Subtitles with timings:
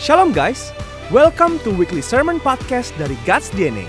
[0.00, 0.72] Shalom guys,
[1.12, 3.84] welcome to weekly sermon podcast dari God's DNA.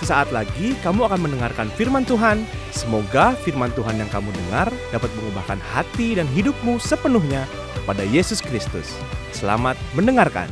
[0.00, 2.48] Sesaat lagi kamu akan mendengarkan firman Tuhan.
[2.72, 7.44] Semoga firman Tuhan yang kamu dengar dapat mengubahkan hati dan hidupmu sepenuhnya
[7.76, 8.88] kepada Yesus Kristus.
[9.36, 10.48] Selamat mendengarkan.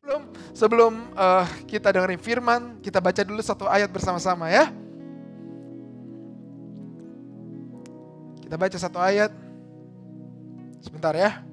[0.00, 0.22] Sebelum
[0.56, 4.72] sebelum eh, kita dengerin firman, kita baca dulu satu ayat bersama-sama ya.
[8.48, 9.28] Kita baca satu ayat.
[10.80, 11.49] Sebentar ya.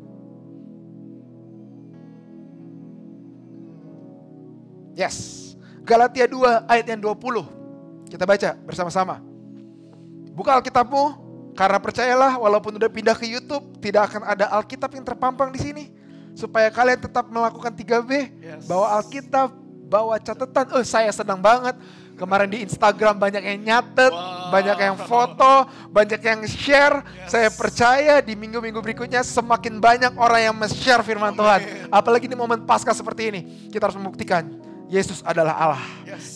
[4.98, 5.54] Yes.
[5.86, 8.10] Galatia 2 ayat yang 20.
[8.10, 9.22] Kita baca bersama-sama.
[10.34, 11.04] Buka Alkitabmu,
[11.54, 15.86] karena percayalah walaupun udah pindah ke YouTube, tidak akan ada Alkitab yang terpampang di sini.
[16.34, 18.12] Supaya kalian tetap melakukan 3B,
[18.66, 19.54] bawa Alkitab,
[19.86, 20.66] bawa catatan.
[20.74, 21.78] Oh, saya senang banget.
[22.18, 24.10] Kemarin di Instagram banyak yang nyatet,
[24.50, 27.06] banyak yang foto, banyak yang share.
[27.30, 31.90] Saya percaya di minggu-minggu berikutnya semakin banyak orang yang men-share firman Tuhan.
[31.94, 33.42] Apalagi di momen pasca seperti ini.
[33.70, 35.84] Kita harus membuktikan Yesus adalah Allah.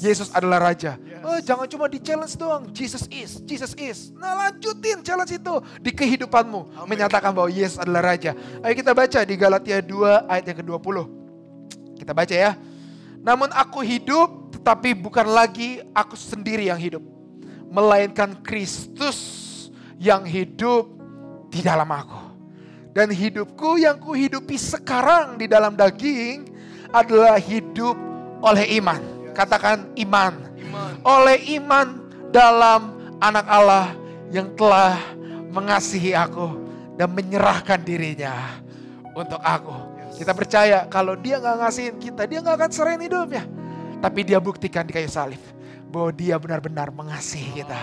[0.03, 0.99] Yesus adalah Raja.
[1.23, 2.67] Oh, jangan cuma di challenge doang.
[2.75, 4.11] Jesus is, Jesus is.
[4.11, 6.83] Nah lanjutin challenge itu di kehidupanmu.
[6.83, 8.35] Menyatakan bahwa Yesus adalah Raja.
[8.59, 10.97] Ayo kita baca di Galatia 2 ayat yang ke-20.
[12.03, 12.59] Kita baca ya.
[13.23, 17.01] Namun aku hidup tetapi bukan lagi aku sendiri yang hidup.
[17.71, 19.17] Melainkan Kristus
[19.95, 20.91] yang hidup
[21.47, 22.19] di dalam aku.
[22.91, 26.51] Dan hidupku yang kuhidupi sekarang di dalam daging
[26.91, 28.10] adalah hidup
[28.41, 29.01] oleh iman.
[29.31, 30.33] Katakan iman.
[31.01, 32.01] Oleh iman
[32.33, 33.93] dalam anak Allah
[34.33, 34.97] yang telah
[35.53, 36.57] mengasihi aku
[36.97, 38.61] dan menyerahkan dirinya
[39.13, 39.73] untuk aku.
[40.17, 43.43] Kita percaya kalau dia nggak ngasihin kita, dia nggak akan serahin hidupnya.
[44.01, 45.41] Tapi dia buktikan di kayu salib
[45.89, 47.79] bahwa dia benar-benar mengasihi kita.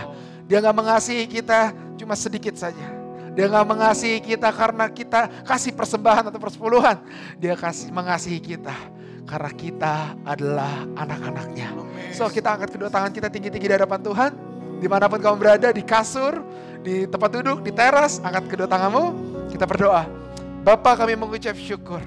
[0.47, 2.87] Dia nggak mengasihi kita cuma sedikit saja.
[3.34, 6.98] Dia nggak mengasihi kita karena kita kasih persembahan atau persepuluhan.
[7.39, 8.75] Dia kasih mengasihi kita
[9.29, 11.69] karena kita adalah anak-anaknya.
[12.17, 14.33] So kita angkat kedua tangan kita tinggi-tinggi di hadapan Tuhan.
[14.78, 16.41] Di mana pun kamu berada, di kasur,
[16.81, 19.05] di tempat duduk, di teras, angkat kedua tanganmu.
[19.53, 20.09] Kita berdoa.
[20.65, 22.00] Bapak kami mengucap syukur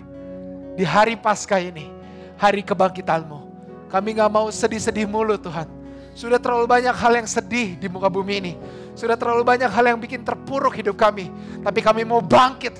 [0.74, 1.94] di hari Paskah ini,
[2.42, 3.53] hari kebangkitanmu.
[3.92, 5.68] Kami gak mau sedih-sedih mulu Tuhan.
[6.16, 8.53] Sudah terlalu banyak hal yang sedih di muka bumi ini.
[8.96, 11.32] Sudah terlalu banyak hal yang bikin terpuruk hidup kami.
[11.64, 12.76] Tapi kami mau bangkit.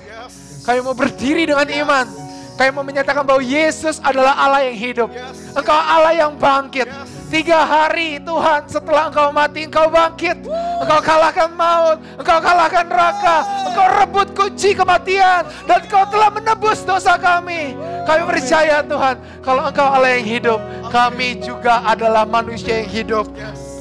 [0.64, 2.31] Kami mau berdiri dengan iman.
[2.62, 5.10] Kami mau menyatakan bahwa Yesus adalah Allah yang hidup.
[5.50, 6.86] Engkau Allah yang bangkit.
[7.26, 10.46] Tiga hari Tuhan setelah engkau mati engkau bangkit.
[10.78, 11.98] Engkau kalahkan maut.
[12.22, 13.42] Engkau kalahkan neraka.
[13.66, 15.42] Engkau rebut kunci kematian.
[15.66, 17.74] Dan engkau telah menebus dosa kami.
[18.06, 19.16] Kami percaya Tuhan.
[19.42, 20.60] Kalau engkau Allah yang hidup.
[20.86, 23.26] Kami juga adalah manusia yang hidup.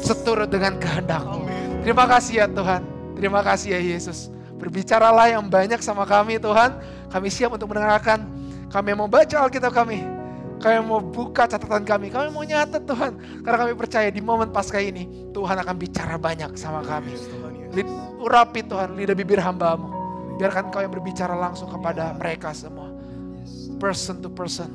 [0.02, 1.46] Seturut dengan kehendakmu.
[1.86, 2.82] Terima kasih ya Tuhan.
[3.14, 4.34] Terima kasih ya Yesus.
[4.58, 6.82] Berbicaralah yang banyak sama kami Tuhan.
[7.14, 8.41] Kami siap untuk mendengarkan.
[8.72, 10.00] Kami mau baca Alkitab kami.
[10.62, 12.08] Kami mau buka catatan kami.
[12.08, 13.44] Kami mau nyatet Tuhan.
[13.44, 15.30] Karena kami percaya di momen pasca ini.
[15.36, 17.12] Tuhan akan bicara banyak sama kami.
[17.76, 17.88] Lid,
[18.22, 19.92] urapi Tuhan lidah bibir hambamu.
[20.40, 22.96] Biarkan kau yang berbicara langsung kepada mereka semua.
[23.82, 24.72] Person to person.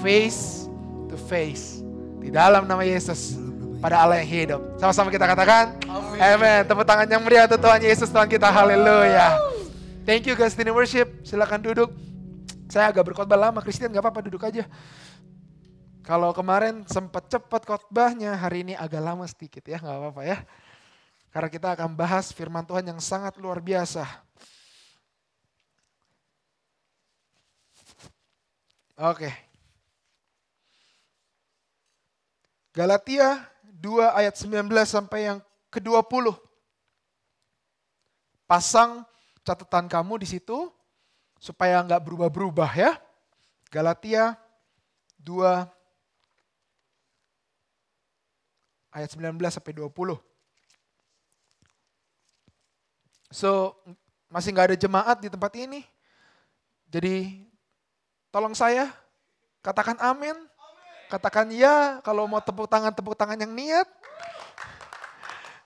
[0.00, 0.70] Face
[1.12, 1.84] to face.
[2.24, 3.36] Di dalam nama Yesus.
[3.84, 4.60] Pada Allah yang hidup.
[4.80, 5.76] Sama-sama kita katakan.
[6.16, 6.62] Amin.
[6.64, 8.48] Tepuk tangan yang meriah untuk Tuhan Yesus Tuhan kita.
[8.48, 9.36] Haleluya.
[10.08, 11.20] Thank you guys in worship.
[11.26, 12.09] Silakan duduk.
[12.70, 14.62] Saya agak berkhotbah lama, Kristen gak apa-apa duduk aja.
[16.06, 20.38] Kalau kemarin sempat cepat khotbahnya, hari ini agak lama sedikit ya, gak apa-apa ya.
[21.34, 24.06] Karena kita akan bahas firman Tuhan yang sangat luar biasa.
[29.02, 29.34] Oke.
[32.70, 35.38] Galatia 2 ayat 19 sampai yang
[35.74, 36.38] ke-20.
[38.46, 39.02] Pasang
[39.42, 40.70] catatan kamu di situ
[41.40, 43.00] supaya nggak berubah-berubah ya.
[43.72, 44.36] Galatia
[45.24, 45.64] 2
[48.92, 50.20] ayat 19 sampai 20.
[53.30, 53.78] So,
[54.28, 55.86] masih nggak ada jemaat di tempat ini.
[56.90, 57.46] Jadi,
[58.28, 58.90] tolong saya
[59.62, 60.34] katakan amin.
[61.10, 63.88] Katakan ya kalau mau tepuk tangan tepuk tangan yang niat.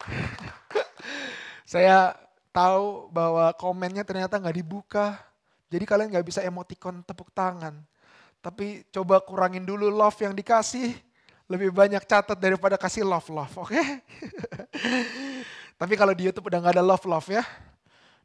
[1.72, 2.16] saya
[2.52, 5.20] tahu bahwa komennya ternyata nggak dibuka.
[5.74, 7.74] Jadi kalian nggak bisa emoticon tepuk tangan.
[8.38, 10.94] Tapi coba kurangin dulu love yang dikasih.
[11.50, 13.74] Lebih banyak catat daripada kasih love-love, oke?
[13.74, 13.84] Okay?
[15.80, 17.42] Tapi kalau di Youtube udah nggak ada love-love ya.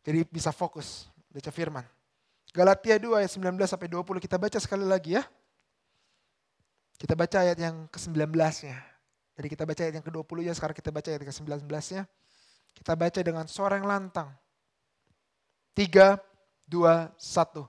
[0.05, 1.83] Jadi bisa fokus baca firman.
[2.53, 5.25] Galatia 2 ayat 19 sampai 20 kita baca sekali lagi ya.
[7.01, 8.77] Kita baca ayat yang ke-19-nya.
[9.39, 12.03] Jadi kita baca ayat yang ke-20 ya, sekarang kita baca ayat ke-19-nya.
[12.77, 14.29] Kita baca dengan suara yang lantang.
[15.73, 16.19] 3,
[16.69, 17.65] 2, 1.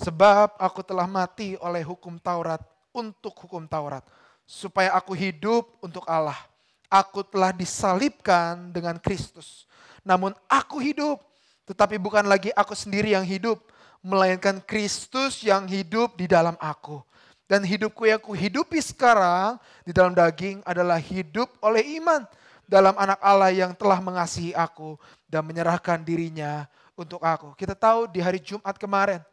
[0.00, 4.00] Sebab aku telah mati oleh hukum Taurat untuk hukum Taurat.
[4.48, 6.40] Supaya aku hidup untuk Allah.
[6.88, 9.68] Aku telah disalibkan dengan Kristus.
[10.02, 11.20] Namun aku hidup,
[11.68, 13.60] tetapi bukan lagi aku sendiri yang hidup,
[14.00, 17.04] melainkan Kristus yang hidup di dalam aku.
[17.46, 22.22] Dan hidupku yang kuhidupi sekarang di dalam daging adalah hidup oleh iman
[22.70, 24.94] dalam anak Allah yang telah mengasihi aku
[25.26, 26.70] dan menyerahkan dirinya
[27.00, 27.56] untuk aku.
[27.56, 29.24] Kita tahu di hari Jumat kemarin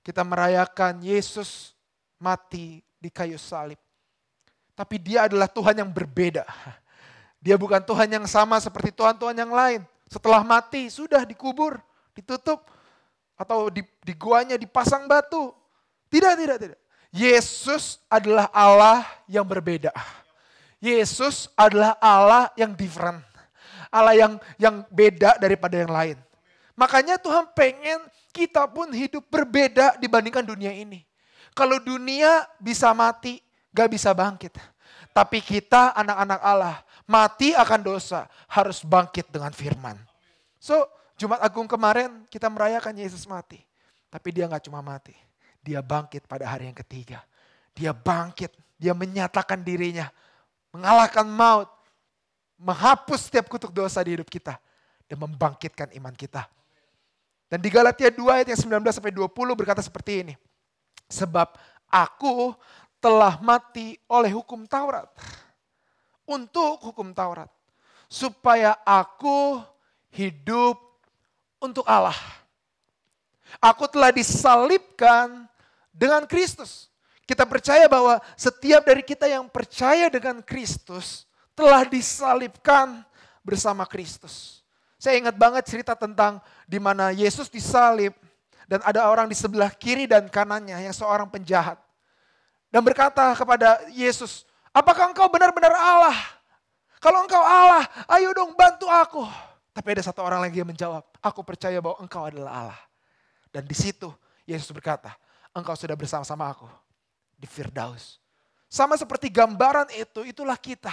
[0.00, 1.76] kita merayakan Yesus
[2.16, 3.76] mati di kayu salib.
[4.72, 6.44] Tapi dia adalah Tuhan yang berbeda.
[7.40, 9.80] Dia bukan Tuhan yang sama seperti Tuhan-Tuhan yang lain.
[10.12, 11.80] Setelah mati sudah dikubur,
[12.12, 12.68] ditutup
[13.32, 15.48] atau di, di guanya dipasang batu.
[16.12, 16.80] Tidak, tidak, tidak.
[17.08, 19.88] Yesus adalah Allah yang berbeda.
[20.84, 23.24] Yesus adalah Allah yang different.
[23.88, 26.16] Allah yang yang beda daripada yang lain.
[26.80, 28.00] Makanya Tuhan pengen
[28.32, 31.04] kita pun hidup berbeda dibandingkan dunia ini.
[31.52, 34.56] Kalau dunia bisa mati, gak bisa bangkit.
[35.12, 40.00] Tapi kita anak-anak Allah, mati akan dosa, harus bangkit dengan firman.
[40.56, 40.88] So,
[41.20, 43.60] Jumat Agung kemarin kita merayakan Yesus mati.
[44.08, 45.12] Tapi dia gak cuma mati
[45.60, 47.22] dia bangkit pada hari yang ketiga.
[47.76, 48.50] Dia bangkit,
[48.80, 50.08] dia menyatakan dirinya,
[50.74, 51.68] mengalahkan maut,
[52.60, 54.56] menghapus setiap kutuk dosa di hidup kita
[55.06, 56.48] dan membangkitkan iman kita.
[57.50, 60.34] Dan di Galatia 2 ayat yang 19 sampai 20 berkata seperti ini.
[61.10, 61.58] Sebab
[61.90, 62.54] aku
[63.02, 65.10] telah mati oleh hukum Taurat.
[66.22, 67.50] Untuk hukum Taurat.
[68.06, 69.58] Supaya aku
[70.14, 70.78] hidup
[71.58, 72.14] untuk Allah.
[73.58, 75.50] Aku telah disalibkan
[75.90, 76.86] dengan Kristus.
[77.26, 83.02] Kita percaya bahwa setiap dari kita yang percaya dengan Kristus telah disalibkan
[83.42, 84.59] bersama Kristus.
[85.00, 88.12] Saya ingat banget cerita tentang di mana Yesus disalib
[88.68, 91.80] dan ada orang di sebelah kiri dan kanannya yang seorang penjahat.
[92.68, 94.44] Dan berkata kepada Yesus,
[94.76, 96.14] apakah engkau benar-benar Allah?
[97.00, 99.24] Kalau engkau Allah, ayo dong bantu aku.
[99.72, 102.80] Tapi ada satu orang lagi yang menjawab, aku percaya bahwa engkau adalah Allah.
[103.48, 104.12] Dan di situ
[104.44, 105.16] Yesus berkata,
[105.56, 106.68] engkau sudah bersama-sama aku
[107.40, 108.20] di Firdaus.
[108.68, 110.92] Sama seperti gambaran itu, itulah kita.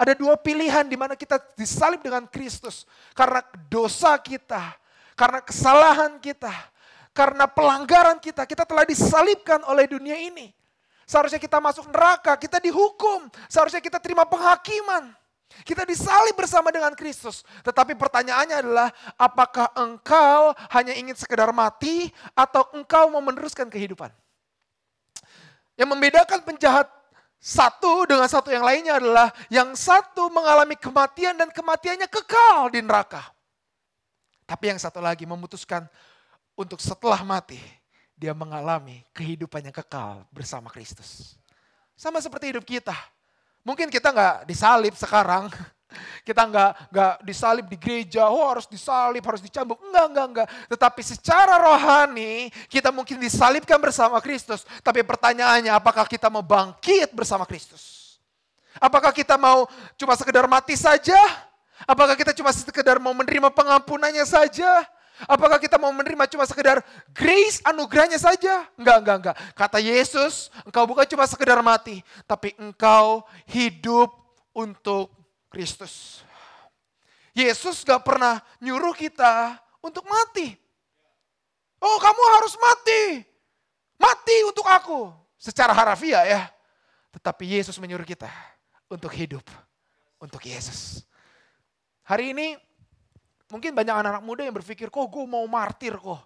[0.00, 2.88] Ada dua pilihan di mana kita disalib dengan Kristus.
[3.12, 4.72] Karena dosa kita,
[5.12, 6.48] karena kesalahan kita,
[7.12, 10.56] karena pelanggaran kita, kita telah disalibkan oleh dunia ini.
[11.04, 13.28] Seharusnya kita masuk neraka, kita dihukum.
[13.50, 15.12] Seharusnya kita terima penghakiman.
[15.66, 17.44] Kita disalib bersama dengan Kristus.
[17.66, 18.88] Tetapi pertanyaannya adalah
[19.20, 24.08] apakah engkau hanya ingin sekedar mati atau engkau mau meneruskan kehidupan?
[25.76, 26.86] Yang membedakan penjahat
[27.40, 33.32] satu dengan satu yang lainnya adalah yang satu mengalami kematian dan kematiannya kekal di neraka.
[34.44, 35.88] Tapi yang satu lagi memutuskan
[36.52, 37.56] untuk setelah mati
[38.12, 41.40] dia mengalami kehidupan yang kekal bersama Kristus.
[41.96, 42.92] Sama seperti hidup kita.
[43.64, 45.48] Mungkin kita nggak disalib sekarang,
[46.22, 49.78] kita nggak nggak disalib di gereja, oh harus disalib, harus dicambuk.
[49.82, 50.48] Enggak, enggak, enggak.
[50.70, 54.62] Tetapi secara rohani kita mungkin disalibkan bersama Kristus.
[54.80, 58.18] Tapi pertanyaannya apakah kita mau bangkit bersama Kristus?
[58.78, 59.66] Apakah kita mau
[59.98, 61.18] cuma sekedar mati saja?
[61.88, 64.84] Apakah kita cuma sekedar mau menerima pengampunannya saja?
[65.28, 66.80] Apakah kita mau menerima cuma sekedar
[67.12, 68.64] grace anugerahnya saja?
[68.76, 69.36] Enggak, enggak, enggak.
[69.52, 74.08] Kata Yesus, engkau bukan cuma sekedar mati, tapi engkau hidup
[74.56, 75.12] untuk
[75.50, 76.24] Kristus.
[77.34, 80.54] Yesus gak pernah nyuruh kita untuk mati.
[81.82, 83.02] Oh kamu harus mati.
[84.00, 85.10] Mati untuk aku.
[85.36, 86.42] Secara harafiah ya.
[87.10, 88.30] Tetapi Yesus menyuruh kita
[88.86, 89.44] untuk hidup.
[90.22, 91.02] Untuk Yesus.
[92.06, 92.54] Hari ini
[93.50, 96.22] Mungkin banyak anak-anak muda yang berpikir, kok gue mau martir kok.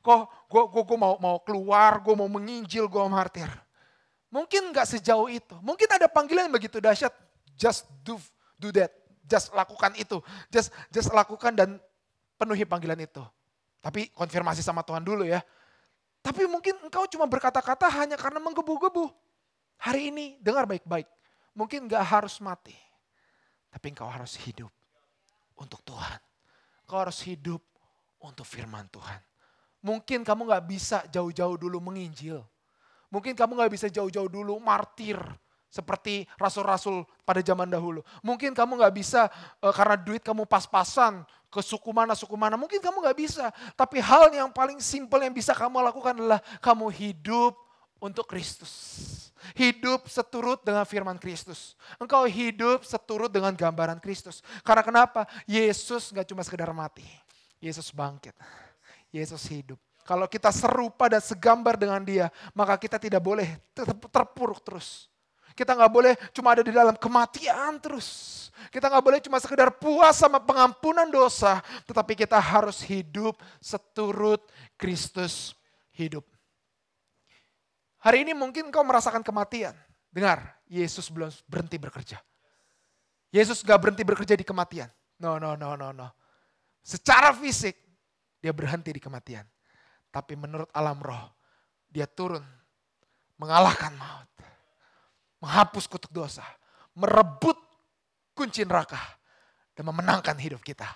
[0.00, 3.46] Kok gue, gue, gue mau, mau keluar, gue mau menginjil, gue mau martir.
[4.32, 5.52] Mungkin gak sejauh itu.
[5.60, 7.12] Mungkin ada panggilan yang begitu dahsyat.
[7.60, 8.16] Just do,
[8.56, 8.88] do that.
[9.28, 10.24] Just lakukan itu.
[10.48, 11.76] Just, just lakukan dan
[12.40, 13.20] penuhi panggilan itu.
[13.84, 15.44] Tapi konfirmasi sama Tuhan dulu ya.
[16.24, 19.12] Tapi mungkin engkau cuma berkata-kata hanya karena menggebu-gebu.
[19.76, 21.08] Hari ini dengar baik-baik.
[21.52, 22.76] Mungkin gak harus mati.
[23.68, 24.72] Tapi engkau harus hidup
[25.56, 26.20] untuk Tuhan.
[26.88, 27.60] Kau harus hidup
[28.20, 29.20] untuk firman Tuhan.
[29.80, 32.40] Mungkin kamu gak bisa jauh-jauh dulu menginjil.
[33.08, 35.16] Mungkin kamu gak bisa jauh-jauh dulu martir
[35.70, 38.02] seperti rasul-rasul pada zaman dahulu.
[38.26, 39.30] Mungkin kamu gak bisa
[39.62, 42.58] uh, karena duit kamu pas-pasan ke suku mana, suku mana.
[42.58, 43.54] Mungkin kamu gak bisa.
[43.78, 47.54] Tapi hal yang paling simpel yang bisa kamu lakukan adalah kamu hidup
[48.02, 48.72] untuk Kristus.
[49.56, 51.78] Hidup seturut dengan firman Kristus.
[51.96, 54.44] Engkau hidup seturut dengan gambaran Kristus.
[54.66, 55.24] Karena kenapa?
[55.46, 57.06] Yesus gak cuma sekedar mati.
[57.62, 58.34] Yesus bangkit.
[59.10, 59.78] Yesus hidup.
[60.06, 63.58] Kalau kita serupa dan segambar dengan dia, maka kita tidak boleh
[64.10, 65.09] terpuruk terus.
[65.60, 68.48] Kita nggak boleh cuma ada di dalam kematian terus.
[68.72, 74.40] Kita nggak boleh cuma sekedar puas sama pengampunan dosa, tetapi kita harus hidup seturut
[74.80, 75.52] Kristus
[75.92, 76.24] hidup.
[78.00, 79.76] Hari ini mungkin kau merasakan kematian.
[80.08, 82.16] Dengar, Yesus belum berhenti bekerja.
[83.28, 84.88] Yesus gak berhenti bekerja di kematian.
[85.20, 86.08] No, no, no, no, no.
[86.80, 87.76] Secara fisik,
[88.40, 89.44] dia berhenti di kematian.
[90.08, 91.36] Tapi menurut alam roh,
[91.92, 92.42] dia turun
[93.36, 94.30] mengalahkan maut.
[95.40, 96.44] Menghapus kutuk dosa.
[96.94, 97.56] Merebut
[98.36, 99.00] kunci neraka.
[99.72, 100.86] Dan memenangkan hidup kita.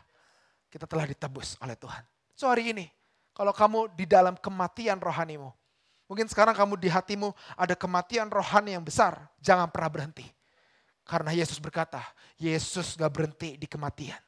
[0.69, 2.03] Kita telah ditebus oleh Tuhan.
[2.35, 2.87] So hari ini,
[3.33, 5.51] kalau kamu di dalam kematian rohanimu.
[6.05, 9.19] Mungkin sekarang kamu di hatimu ada kematian rohani yang besar.
[9.41, 10.27] Jangan pernah berhenti.
[11.05, 12.01] Karena Yesus berkata,
[12.41, 14.21] Yesus gak berhenti di kematian.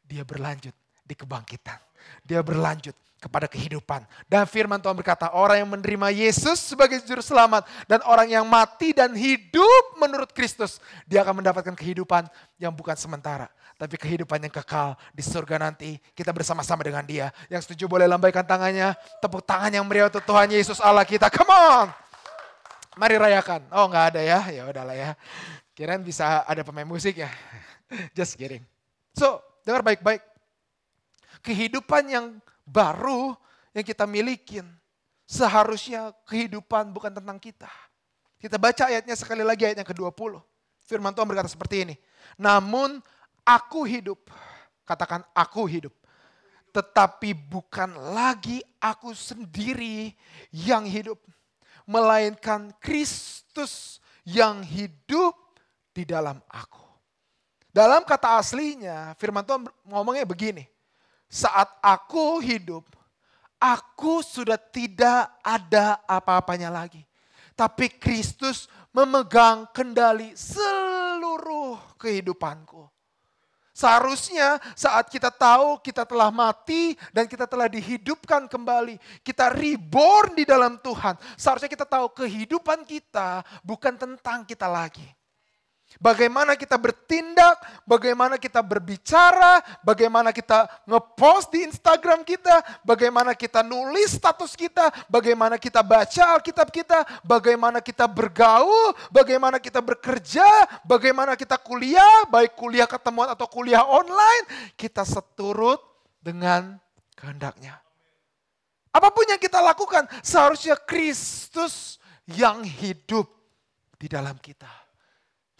[0.00, 0.72] Dia berlanjut
[1.04, 1.80] di kebangkitan.
[2.24, 4.08] Dia berlanjut kepada kehidupan.
[4.24, 8.96] Dan firman Tuhan berkata, orang yang menerima Yesus sebagai juru selamat dan orang yang mati
[8.96, 14.96] dan hidup menurut Kristus, dia akan mendapatkan kehidupan yang bukan sementara, tapi kehidupan yang kekal
[15.12, 16.00] di surga nanti.
[16.16, 17.28] Kita bersama-sama dengan dia.
[17.52, 21.28] Yang setuju boleh lambaikan tangannya, tepuk tangan yang meriah untuk Tuhan Yesus Allah kita.
[21.28, 21.92] Come on!
[22.96, 23.68] Mari rayakan.
[23.70, 25.12] Oh nggak ada ya, ya udahlah ya.
[25.76, 27.30] Kirain bisa ada pemain musik ya.
[28.16, 28.64] Just kidding.
[29.12, 30.24] So, dengar baik-baik.
[31.40, 32.24] Kehidupan yang
[32.66, 33.34] baru
[33.74, 34.66] yang kita milikin.
[35.30, 37.70] Seharusnya kehidupan bukan tentang kita.
[38.40, 40.42] Kita baca ayatnya sekali lagi ayat yang ke-20.
[40.82, 41.94] Firman Tuhan berkata seperti ini.
[42.34, 42.98] Namun
[43.46, 44.26] aku hidup.
[44.82, 45.94] Katakan aku hidup.
[46.74, 50.18] Tetapi bukan lagi aku sendiri
[50.50, 51.22] yang hidup.
[51.86, 55.34] Melainkan Kristus yang hidup
[55.94, 56.82] di dalam aku.
[57.70, 60.66] Dalam kata aslinya, firman Tuhan ngomongnya begini
[61.30, 62.82] saat aku hidup,
[63.62, 67.06] aku sudah tidak ada apa-apanya lagi.
[67.54, 72.90] Tapi Kristus memegang kendali seluruh kehidupanku.
[73.70, 78.98] Seharusnya saat kita tahu kita telah mati dan kita telah dihidupkan kembali.
[79.24, 81.16] Kita reborn di dalam Tuhan.
[81.38, 85.06] Seharusnya kita tahu kehidupan kita bukan tentang kita lagi.
[85.98, 94.14] Bagaimana kita bertindak, bagaimana kita berbicara, bagaimana kita ngepost di Instagram kita, bagaimana kita nulis
[94.14, 100.46] status kita, bagaimana kita baca Alkitab kita, bagaimana kita bergaul, bagaimana kita bekerja,
[100.86, 105.82] bagaimana kita kuliah, baik kuliah ketemuan atau kuliah online, kita seturut
[106.22, 106.78] dengan
[107.18, 107.82] kehendaknya.
[108.94, 111.98] Apa pun yang kita lakukan, seharusnya Kristus
[112.30, 113.26] yang hidup
[113.98, 114.89] di dalam kita.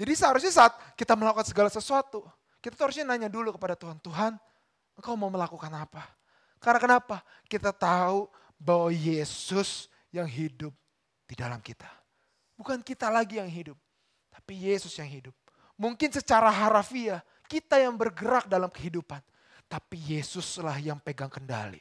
[0.00, 2.24] Jadi seharusnya saat kita melakukan segala sesuatu,
[2.64, 4.32] kita tuh harusnya nanya dulu kepada Tuhan, Tuhan,
[4.96, 6.08] engkau mau melakukan apa?
[6.56, 7.20] Karena kenapa?
[7.44, 8.24] Kita tahu
[8.56, 10.72] bahwa Yesus yang hidup
[11.28, 11.88] di dalam kita.
[12.56, 13.76] Bukan kita lagi yang hidup,
[14.32, 15.36] tapi Yesus yang hidup.
[15.76, 19.20] Mungkin secara harafiah, kita yang bergerak dalam kehidupan.
[19.68, 21.80] Tapi Yesuslah yang pegang kendali.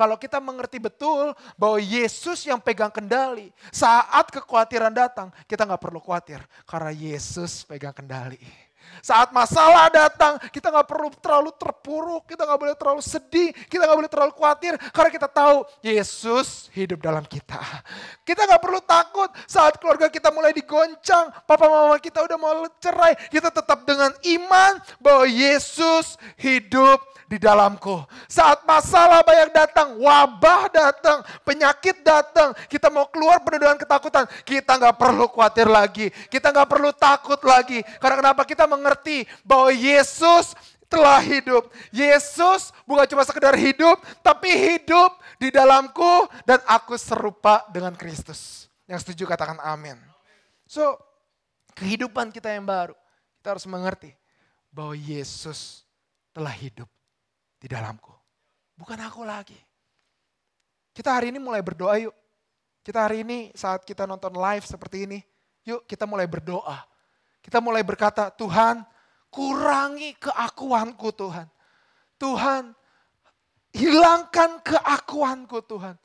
[0.00, 6.00] Kalau kita mengerti betul bahwa Yesus yang pegang kendali, saat kekhawatiran datang, kita nggak perlu
[6.00, 8.40] khawatir karena Yesus pegang kendali.
[9.00, 13.98] Saat masalah datang, kita nggak perlu terlalu terpuruk, kita nggak boleh terlalu sedih, kita nggak
[13.98, 17.58] boleh terlalu khawatir karena kita tahu Yesus hidup dalam kita.
[18.28, 23.16] Kita nggak perlu takut saat keluarga kita mulai digoncang, papa mama kita udah mau cerai,
[23.32, 28.02] kita tetap dengan iman bahwa Yesus hidup di dalamku.
[28.26, 34.98] Saat masalah banyak datang, wabah datang, penyakit datang, kita mau keluar penuh ketakutan, kita nggak
[34.98, 37.86] perlu khawatir lagi, kita nggak perlu takut lagi.
[38.02, 40.54] Karena kenapa kita mengerti bahwa Yesus
[40.90, 41.70] telah hidup.
[41.94, 48.66] Yesus bukan cuma sekedar hidup, tapi hidup di dalamku dan aku serupa dengan Kristus.
[48.90, 49.94] Yang setuju katakan amin.
[50.66, 50.98] So,
[51.78, 52.98] kehidupan kita yang baru,
[53.38, 54.10] kita harus mengerti
[54.74, 55.86] bahwa Yesus
[56.34, 56.90] telah hidup
[57.62, 58.10] di dalamku.
[58.74, 59.58] Bukan aku lagi.
[60.90, 62.14] Kita hari ini mulai berdoa yuk.
[62.82, 65.18] Kita hari ini saat kita nonton live seperti ini,
[65.62, 66.89] yuk kita mulai berdoa.
[67.40, 68.84] Kita mulai berkata, Tuhan
[69.32, 71.46] kurangi keakuanku Tuhan.
[72.20, 72.76] Tuhan
[73.72, 75.96] hilangkan keakuanku Tuhan.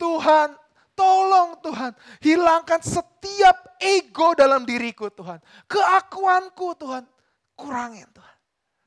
[0.00, 0.48] Tuhan
[0.96, 1.92] tolong Tuhan
[2.24, 5.38] hilangkan setiap ego dalam diriku Tuhan.
[5.68, 7.04] Keakuanku Tuhan
[7.58, 8.36] kurangin Tuhan.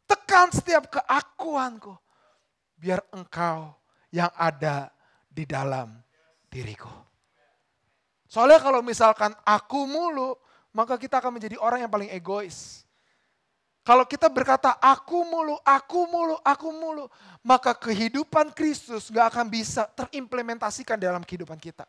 [0.06, 1.94] Tekan setiap keakuanku.
[2.76, 3.74] Biar engkau
[4.12, 4.92] yang ada
[5.32, 5.96] di dalam
[6.52, 6.92] diriku.
[8.28, 10.36] Soalnya kalau misalkan aku mulu,
[10.76, 12.84] maka kita akan menjadi orang yang paling egois.
[13.86, 17.06] Kalau kita berkata aku mulu, aku mulu, aku mulu,
[17.46, 21.88] maka kehidupan Kristus gak akan bisa terimplementasikan dalam kehidupan kita.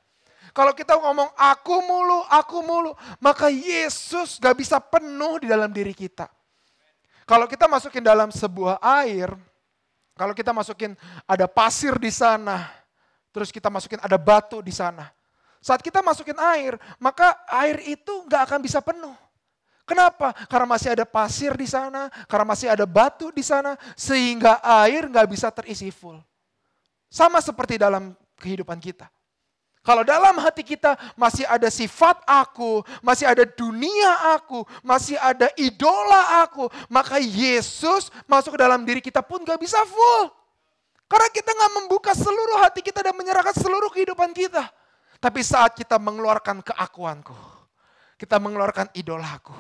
[0.55, 5.97] Kalau kita ngomong aku mulu, aku mulu, maka Yesus gak bisa penuh di dalam diri
[5.97, 6.31] kita.
[7.27, 9.33] Kalau kita masukin dalam sebuah air,
[10.15, 10.93] kalau kita masukin
[11.25, 12.71] ada pasir di sana,
[13.33, 15.16] terus kita masukin ada batu di sana.
[15.67, 19.19] Saat kita masukin air, maka air itu gak akan bisa penuh.
[19.83, 20.31] Kenapa?
[20.47, 25.27] Karena masih ada pasir di sana, karena masih ada batu di sana, sehingga air nggak
[25.27, 26.23] bisa terisi full.
[27.11, 29.11] Sama seperti dalam kehidupan kita.
[29.83, 36.47] Kalau dalam hati kita masih ada sifat aku, masih ada dunia aku, masih ada idola
[36.47, 40.31] aku, maka Yesus masuk ke dalam diri kita pun gak bisa full.
[41.11, 44.63] Karena kita gak membuka seluruh hati kita dan menyerahkan seluruh kehidupan kita.
[45.19, 47.37] Tapi saat kita mengeluarkan keakuanku,
[48.21, 49.57] kita mengeluarkan idolaku,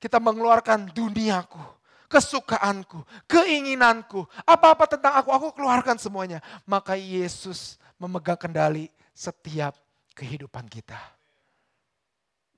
[0.00, 1.60] kita mengeluarkan duniaku,
[2.08, 6.44] kesukaanku, keinginanku, apa-apa tentang aku, aku keluarkan semuanya.
[6.68, 9.74] Maka Yesus memegang kendali setiap
[10.14, 10.98] kehidupan kita.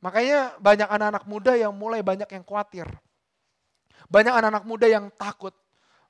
[0.05, 2.87] Makanya banyak anak-anak muda yang mulai banyak yang khawatir.
[4.07, 5.57] Banyak anak-anak muda yang takut.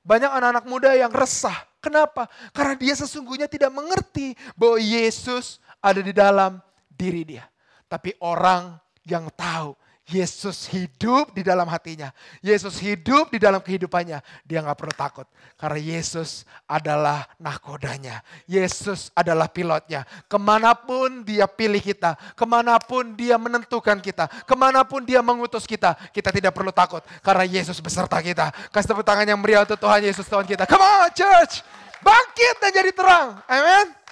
[0.05, 1.55] Banyak anak-anak muda yang resah.
[1.81, 2.27] Kenapa?
[2.51, 7.45] Karena dia sesungguhnya tidak mengerti bahwa Yesus ada di dalam diri dia.
[7.87, 8.75] Tapi orang
[9.07, 12.15] yang tahu Yesus hidup di dalam hatinya.
[12.39, 14.23] Yesus hidup di dalam kehidupannya.
[14.47, 15.27] Dia nggak perlu takut.
[15.59, 18.23] Karena Yesus adalah nahkodanya.
[18.47, 20.07] Yesus adalah pilotnya.
[20.31, 22.15] Ke mana pun dia pilih kita.
[22.39, 24.31] Ke mana pun dia menentukan kita.
[24.47, 25.99] Ke mana pun dia mengutus kita.
[26.15, 27.03] Kita tidak perlu takut.
[27.19, 28.55] Karena Yesus beserta kita.
[28.71, 30.63] Kasih tepuk tangan yang meriah untuk Tuhan Yesus Tuhan kita.
[30.63, 31.67] Come on church.
[31.99, 33.43] Bangkit dan jadi terang.
[33.43, 34.06] Amen.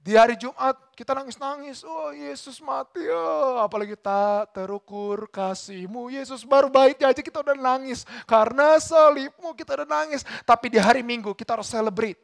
[0.00, 6.08] Di hari Jumat kita nangis-nangis, oh Yesus mati, oh, apalagi tak terukur kasihmu.
[6.08, 8.08] Yesus baru baiknya aja kita udah nangis.
[8.24, 10.24] Karena salibmu kita udah nangis.
[10.48, 12.16] Tapi di hari Minggu kita harus celebrate.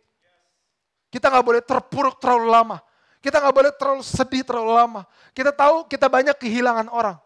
[1.12, 2.80] Kita nggak boleh terpuruk terlalu lama.
[3.20, 5.02] Kita nggak boleh terlalu sedih terlalu lama.
[5.36, 7.20] Kita tahu kita banyak kehilangan orang.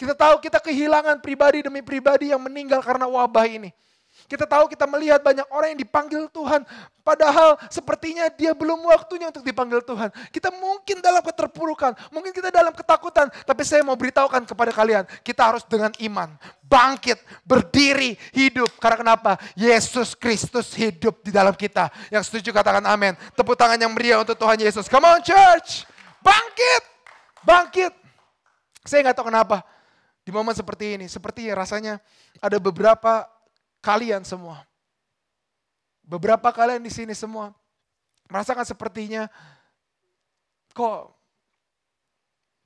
[0.00, 3.68] Kita tahu kita kehilangan pribadi demi pribadi yang meninggal karena wabah ini.
[4.26, 6.66] Kita tahu kita melihat banyak orang yang dipanggil Tuhan.
[7.00, 10.12] Padahal sepertinya dia belum waktunya untuk dipanggil Tuhan.
[10.30, 11.96] Kita mungkin dalam keterpurukan.
[12.12, 13.32] Mungkin kita dalam ketakutan.
[13.32, 15.04] Tapi saya mau beritahukan kepada kalian.
[15.24, 16.28] Kita harus dengan iman.
[16.70, 18.70] Bangkit, berdiri, hidup.
[18.78, 19.32] Karena kenapa?
[19.56, 21.88] Yesus Kristus hidup di dalam kita.
[22.12, 23.16] Yang setuju katakan amin.
[23.34, 24.86] Tepuk tangan yang meriah untuk Tuhan Yesus.
[24.86, 25.88] Come on church.
[26.20, 26.82] Bangkit.
[27.42, 27.92] Bangkit.
[28.84, 29.64] Saya nggak tahu kenapa.
[30.22, 31.06] Di momen seperti ini.
[31.08, 31.98] Seperti rasanya
[32.38, 33.26] ada beberapa
[33.80, 34.64] kalian semua.
[36.04, 37.52] Beberapa kalian di sini semua
[38.30, 39.26] merasakan sepertinya
[40.70, 41.10] kok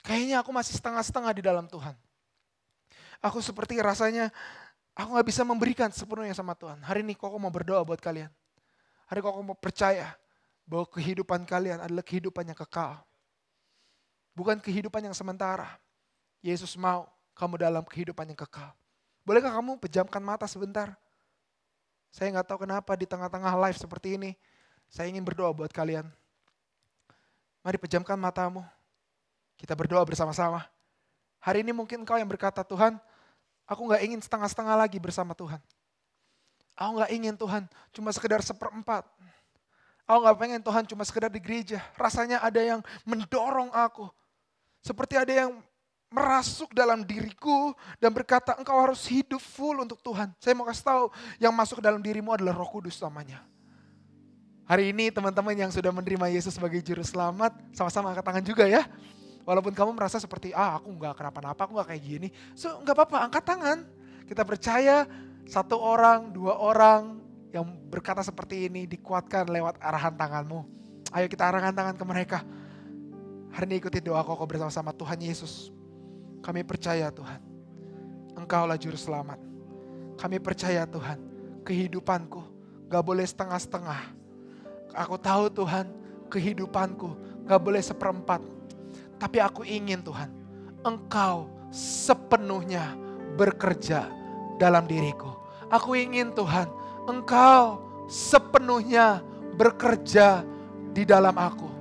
[0.05, 1.97] kayaknya aku masih setengah-setengah di dalam Tuhan.
[3.25, 4.29] Aku seperti rasanya
[4.93, 6.77] aku gak bisa memberikan sepenuhnya sama Tuhan.
[6.85, 8.29] Hari ini kok mau berdoa buat kalian.
[9.09, 10.13] Hari kok mau percaya
[10.69, 13.01] bahwa kehidupan kalian adalah kehidupan yang kekal.
[14.37, 15.81] Bukan kehidupan yang sementara.
[16.45, 18.73] Yesus mau kamu dalam kehidupan yang kekal.
[19.25, 20.93] Bolehkah kamu pejamkan mata sebentar?
[22.15, 24.39] Saya nggak tahu kenapa di tengah-tengah live seperti ini,
[24.87, 26.07] saya ingin berdoa buat kalian.
[27.67, 28.63] Mari pejamkan matamu.
[29.59, 30.63] Kita berdoa bersama-sama.
[31.43, 33.03] Hari ini mungkin kau yang berkata, Tuhan,
[33.67, 35.59] aku nggak ingin setengah-setengah lagi bersama Tuhan.
[36.79, 39.03] Aku nggak ingin Tuhan cuma sekedar seperempat.
[40.07, 41.83] Aku nggak pengen Tuhan cuma sekedar di gereja.
[41.99, 44.07] Rasanya ada yang mendorong aku.
[44.87, 45.59] Seperti ada yang
[46.13, 50.31] merasuk dalam diriku dan berkata engkau harus hidup full untuk Tuhan.
[50.39, 51.05] Saya mau kasih tahu
[51.43, 53.43] yang masuk dalam dirimu adalah roh kudus namanya.
[54.65, 58.89] Hari ini teman-teman yang sudah menerima Yesus sebagai juru selamat, sama-sama angkat tangan juga ya.
[59.45, 62.29] Walaupun kamu merasa seperti, ah aku nggak kenapa-napa, aku nggak kayak gini.
[62.57, 63.79] So nggak apa-apa, angkat tangan.
[64.25, 65.05] Kita percaya
[65.45, 67.21] satu orang, dua orang
[67.53, 70.65] yang berkata seperti ini dikuatkan lewat arahan tanganmu.
[71.13, 72.39] Ayo kita arahkan tangan ke mereka.
[73.53, 75.69] Hari ini ikuti doa koko bersama-sama Tuhan Yesus.
[76.45, 77.41] Kami percaya Tuhan,
[78.37, 79.41] Engkaulah juru selamat.
[80.21, 81.17] Kami percaya Tuhan,
[81.65, 82.45] kehidupanku
[82.93, 84.13] gak boleh setengah-setengah.
[84.93, 85.89] Aku tahu Tuhan,
[86.29, 87.17] kehidupanku
[87.49, 88.45] gak boleh seperempat.
[89.17, 90.29] Tapi aku ingin Tuhan,
[90.85, 92.93] Engkau sepenuhnya
[93.41, 94.13] bekerja
[94.61, 95.33] dalam diriku.
[95.73, 96.69] Aku ingin Tuhan,
[97.09, 99.25] Engkau sepenuhnya
[99.57, 100.45] bekerja
[100.93, 101.73] di dalam aku.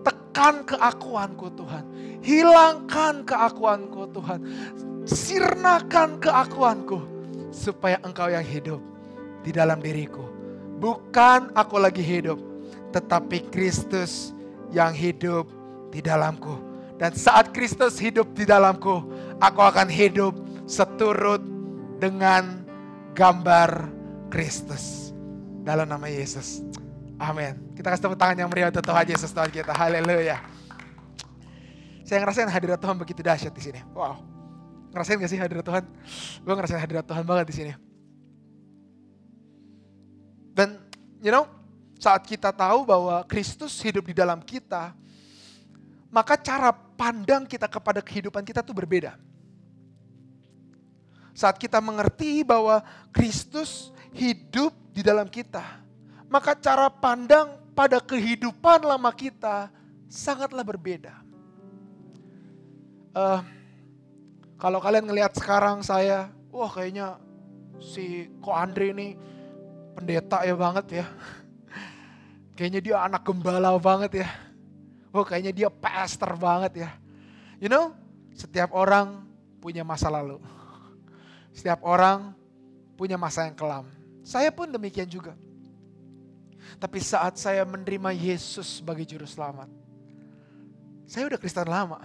[0.00, 1.84] Tekan keakuanku Tuhan
[2.26, 4.40] Hilangkan keakuanku Tuhan.
[5.06, 6.98] Sirnakan keakuanku.
[7.54, 8.82] Supaya engkau yang hidup
[9.46, 10.26] di dalam diriku.
[10.82, 12.42] Bukan aku lagi hidup.
[12.90, 14.34] Tetapi Kristus
[14.74, 15.46] yang hidup
[15.94, 16.58] di dalamku.
[16.98, 19.06] Dan saat Kristus hidup di dalamku,
[19.38, 20.34] aku akan hidup
[20.66, 21.44] seturut
[22.02, 22.66] dengan
[23.14, 23.86] gambar
[24.34, 25.14] Kristus.
[25.62, 26.66] Dalam nama Yesus.
[27.22, 27.56] Amin.
[27.78, 29.72] Kita kasih tepuk tangan yang meriah untuk Tuhan Yesus Tuhan kita.
[29.72, 30.55] Haleluya.
[32.06, 33.82] Saya ngerasain hadirat Tuhan begitu dahsyat di sini.
[33.90, 34.22] Wow.
[34.94, 35.84] Ngerasain gak sih hadirat Tuhan?
[36.46, 37.72] Gue ngerasain hadirat Tuhan banget di sini.
[40.54, 40.78] Dan
[41.18, 41.50] you know,
[41.98, 44.94] saat kita tahu bahwa Kristus hidup di dalam kita,
[46.06, 49.18] maka cara pandang kita kepada kehidupan kita tuh berbeda.
[51.34, 55.82] Saat kita mengerti bahwa Kristus hidup di dalam kita,
[56.30, 59.68] maka cara pandang pada kehidupan lama kita
[60.06, 61.25] sangatlah berbeda
[63.16, 63.40] uh,
[64.60, 67.16] kalau kalian ngelihat sekarang saya, wah kayaknya
[67.80, 69.08] si Ko Andre ini
[69.96, 71.06] pendeta ya banget ya.
[72.56, 74.28] Kayaknya dia anak gembala banget ya.
[75.12, 76.90] Wah kayaknya dia pastor banget ya.
[77.60, 77.92] You know,
[78.32, 79.28] setiap orang
[79.60, 80.40] punya masa lalu.
[81.52, 82.32] Setiap orang
[82.96, 83.84] punya masa yang kelam.
[84.24, 85.36] Saya pun demikian juga.
[86.80, 89.68] Tapi saat saya menerima Yesus sebagai juru selamat,
[91.04, 92.00] saya udah Kristen lama.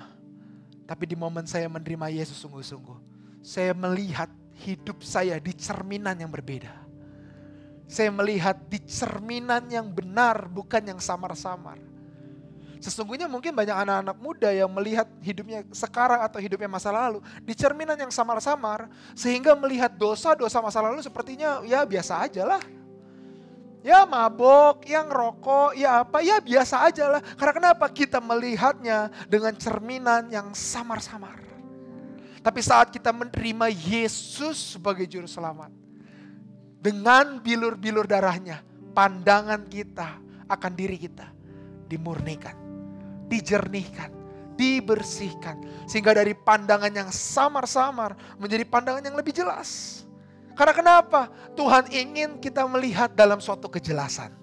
[0.92, 3.00] Tapi di momen saya menerima Yesus sungguh-sungguh,
[3.40, 4.28] saya melihat
[4.60, 6.76] hidup saya di cerminan yang berbeda.
[7.88, 11.80] Saya melihat di cerminan yang benar, bukan yang samar-samar.
[12.84, 17.96] Sesungguhnya mungkin banyak anak-anak muda yang melihat hidupnya sekarang atau hidupnya masa lalu di cerminan
[17.96, 22.62] yang samar-samar sehingga melihat dosa-dosa masa lalu sepertinya ya biasa aja lah
[23.82, 27.22] Ya mabok, yang rokok, ya apa, ya biasa aja lah.
[27.34, 27.90] Karena kenapa?
[27.90, 31.42] Kita melihatnya dengan cerminan yang samar-samar.
[32.42, 35.74] Tapi saat kita menerima Yesus sebagai juru selamat.
[36.82, 40.18] Dengan bilur-bilur darahnya, pandangan kita
[40.50, 41.30] akan diri kita
[41.86, 42.58] dimurnikan,
[43.30, 44.10] dijernihkan,
[44.58, 45.86] dibersihkan.
[45.86, 50.02] Sehingga dari pandangan yang samar-samar menjadi pandangan yang lebih jelas.
[50.54, 51.32] Karena kenapa?
[51.56, 54.42] Tuhan ingin kita melihat dalam suatu kejelasan.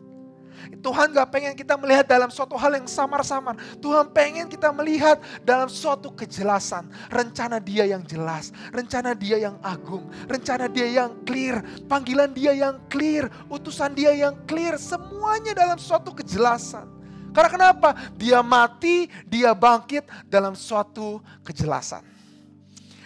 [0.82, 3.54] Tuhan gak pengen kita melihat dalam suatu hal yang samar-samar.
[3.78, 6.90] Tuhan pengen kita melihat dalam suatu kejelasan.
[7.08, 8.50] Rencana dia yang jelas.
[8.74, 10.10] Rencana dia yang agung.
[10.26, 11.62] Rencana dia yang clear.
[11.86, 13.30] Panggilan dia yang clear.
[13.48, 14.76] Utusan dia yang clear.
[14.76, 16.84] Semuanya dalam suatu kejelasan.
[17.32, 17.94] Karena kenapa?
[18.18, 22.17] Dia mati, dia bangkit dalam suatu kejelasan.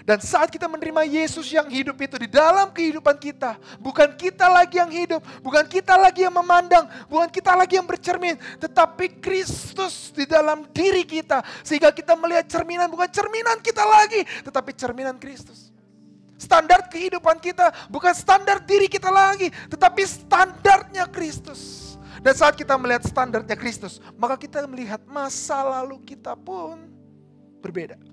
[0.02, 4.82] Dan saat kita menerima Yesus yang hidup itu di dalam kehidupan kita, bukan kita lagi
[4.82, 10.26] yang hidup, bukan kita lagi yang memandang, bukan kita lagi yang bercermin, tetapi Kristus di
[10.26, 15.70] dalam diri kita, sehingga kita melihat cerminan, bukan cerminan kita lagi, tetapi cerminan Kristus.
[16.34, 21.94] Standar kehidupan kita bukan standar diri kita lagi, tetapi standarnya Kristus.
[22.18, 26.90] Dan saat kita melihat standarnya Kristus, maka kita melihat masa lalu kita pun
[27.62, 28.11] berbeda.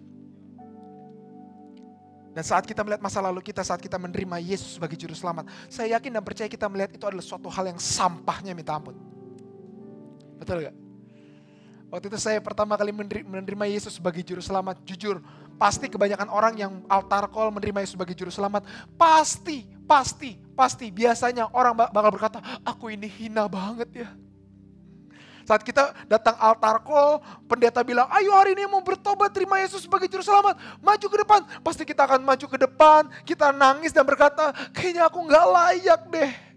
[2.30, 5.98] Dan saat kita melihat masa lalu kita, saat kita menerima Yesus sebagai juru selamat, saya
[5.98, 8.94] yakin dan percaya kita melihat itu adalah suatu hal yang sampahnya minta ampun.
[10.38, 10.76] Betul gak?
[11.90, 15.26] Waktu itu saya pertama kali menerima Yesus sebagai juru selamat, jujur,
[15.58, 18.62] pasti kebanyakan orang yang altar call menerima Yesus sebagai juru selamat,
[18.94, 24.10] pasti, pasti, pasti, biasanya orang bakal berkata, aku ini hina banget ya
[25.50, 30.06] saat kita datang altar call, pendeta bilang, ayo hari ini mau bertobat terima Yesus sebagai
[30.06, 30.62] juru selamat.
[30.78, 31.42] Maju ke depan.
[31.66, 36.49] Pasti kita akan maju ke depan, kita nangis dan berkata, kayaknya aku nggak layak deh.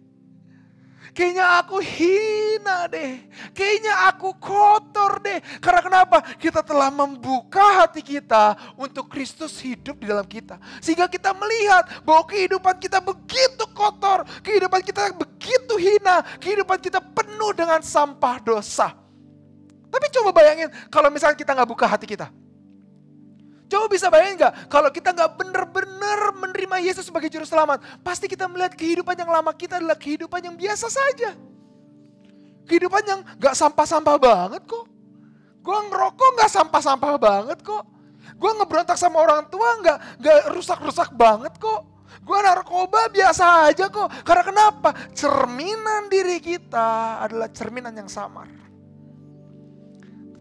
[1.12, 3.20] Kayaknya aku hina deh.
[3.52, 5.44] Kayaknya aku kotor deh.
[5.60, 6.24] Karena kenapa?
[6.40, 10.56] Kita telah membuka hati kita untuk Kristus hidup di dalam kita.
[10.80, 14.24] Sehingga kita melihat bahwa kehidupan kita begitu kotor.
[14.40, 16.24] Kehidupan kita begitu hina.
[16.40, 18.96] Kehidupan kita penuh dengan sampah dosa.
[19.92, 22.32] Tapi coba bayangin kalau misalnya kita nggak buka hati kita.
[23.72, 28.44] Coba bisa bayangin gak, kalau kita gak benar-benar menerima Yesus sebagai juru selamat, pasti kita
[28.44, 31.32] melihat kehidupan yang lama kita adalah kehidupan yang biasa saja.
[32.68, 34.84] Kehidupan yang gak sampah-sampah banget kok.
[35.64, 37.88] Gue ngerokok gak sampah-sampah banget kok.
[38.36, 41.88] Gue ngeberontak sama orang tua gak, gak rusak-rusak banget kok.
[42.28, 44.12] Gue narkoba biasa aja kok.
[44.20, 44.92] Karena kenapa?
[45.16, 48.52] Cerminan diri kita adalah cerminan yang samar.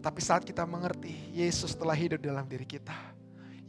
[0.04, 3.11] Tapi saat kita mengerti Yesus telah hidup dalam diri kita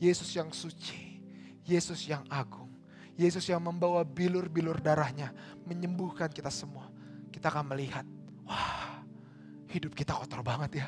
[0.03, 1.23] Yesus yang suci,
[1.63, 2.67] Yesus yang agung,
[3.15, 5.31] Yesus yang membawa bilur-bilur darahnya
[5.63, 6.91] menyembuhkan kita semua.
[7.31, 8.03] Kita akan melihat,
[8.43, 8.99] wah
[9.71, 10.87] hidup kita kotor banget ya.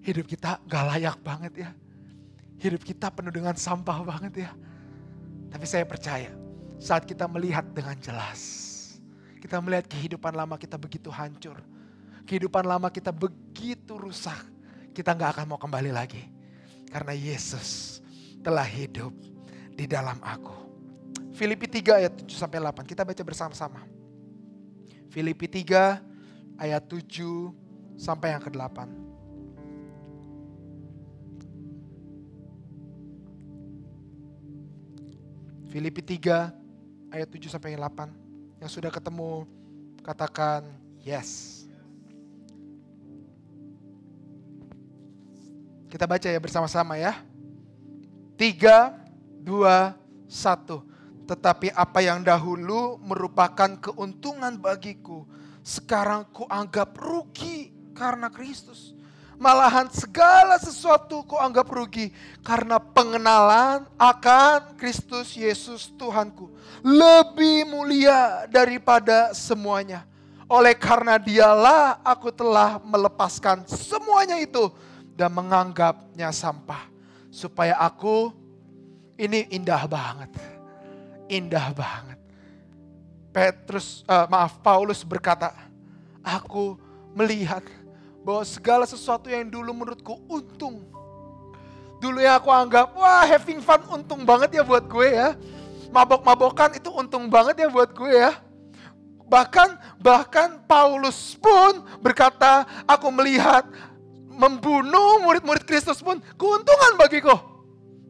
[0.00, 1.70] Hidup kita gak layak banget ya.
[2.56, 4.50] Hidup kita penuh dengan sampah banget ya.
[5.52, 6.32] Tapi saya percaya
[6.80, 8.40] saat kita melihat dengan jelas.
[9.44, 11.60] Kita melihat kehidupan lama kita begitu hancur.
[12.24, 14.40] Kehidupan lama kita begitu rusak.
[14.96, 16.33] Kita gak akan mau kembali lagi
[16.94, 17.98] karena Yesus
[18.46, 19.10] telah hidup
[19.74, 20.54] di dalam aku.
[21.34, 22.86] Filipi 3 ayat 7 sampai 8.
[22.86, 23.82] Kita baca bersama-sama.
[25.10, 25.98] Filipi 3
[26.54, 27.50] ayat 7
[27.98, 28.78] sampai yang ke-8.
[35.74, 36.54] Filipi 3
[37.10, 38.62] ayat 7 sampai 8.
[38.62, 39.50] Yang sudah ketemu
[40.06, 40.62] katakan
[41.02, 41.63] yes.
[45.94, 47.22] Kita baca ya bersama-sama ya.
[48.34, 49.94] 3 2
[50.26, 51.30] 1.
[51.30, 55.22] Tetapi apa yang dahulu merupakan keuntungan bagiku,
[55.62, 58.90] sekarang kuanggap rugi karena Kristus.
[59.38, 62.10] Malahan segala sesuatu kuanggap rugi
[62.42, 66.50] karena pengenalan akan Kristus Yesus Tuhanku.
[66.82, 70.02] Lebih mulia daripada semuanya.
[70.50, 74.74] Oleh karena dialah aku telah melepaskan semuanya itu
[75.14, 76.90] dan menganggapnya sampah.
[77.30, 78.30] Supaya aku,
[79.18, 80.54] ini indah banget
[81.28, 82.18] indah banget.
[83.34, 85.50] Petrus, uh, maaf, Paulus berkata,
[86.22, 86.78] aku
[87.10, 87.66] melihat
[88.22, 90.86] bahwa segala sesuatu yang dulu menurutku untung.
[91.98, 95.34] Dulu yang aku anggap, wah having fun untung banget ya buat gue ya.
[95.90, 98.38] Mabok-mabokan itu untung banget ya buat gue ya.
[99.24, 103.66] Bahkan bahkan Paulus pun berkata, aku melihat
[104.34, 107.34] membunuh murid-murid Kristus pun keuntungan bagiku.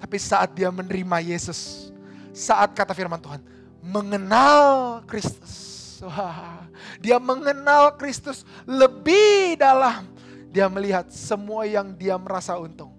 [0.01, 1.93] Tapi saat dia menerima Yesus,
[2.35, 3.41] saat kata firman Tuhan,
[3.81, 5.73] mengenal Kristus.
[6.05, 6.69] Wah,
[7.01, 10.05] dia mengenal Kristus lebih dalam.
[10.53, 12.93] Dia melihat semua yang dia merasa untung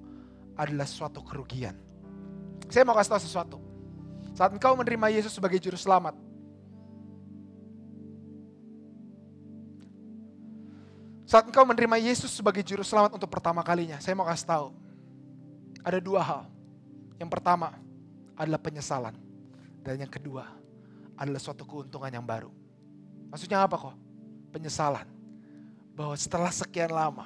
[0.57, 1.77] adalah suatu kerugian.
[2.71, 3.57] Saya mau kasih tahu sesuatu.
[4.35, 6.17] Saat engkau menerima Yesus sebagai juru selamat,
[11.25, 14.67] Saat engkau menerima Yesus sebagai juru selamat untuk pertama kalinya, saya mau kasih tahu.
[15.81, 16.41] Ada dua hal.
[17.17, 17.73] Yang pertama
[18.37, 19.17] adalah penyesalan.
[19.81, 20.45] Dan yang kedua
[21.17, 22.53] adalah suatu keuntungan yang baru.
[23.33, 23.97] Maksudnya apa kok?
[24.53, 25.09] Penyesalan.
[25.97, 27.25] Bahwa setelah sekian lama,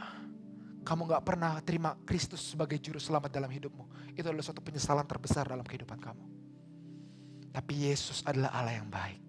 [0.88, 4.16] kamu gak pernah terima Kristus sebagai juru selamat dalam hidupmu.
[4.16, 6.26] Itu adalah suatu penyesalan terbesar dalam kehidupan kamu.
[7.52, 9.20] Tapi Yesus adalah Allah yang baik.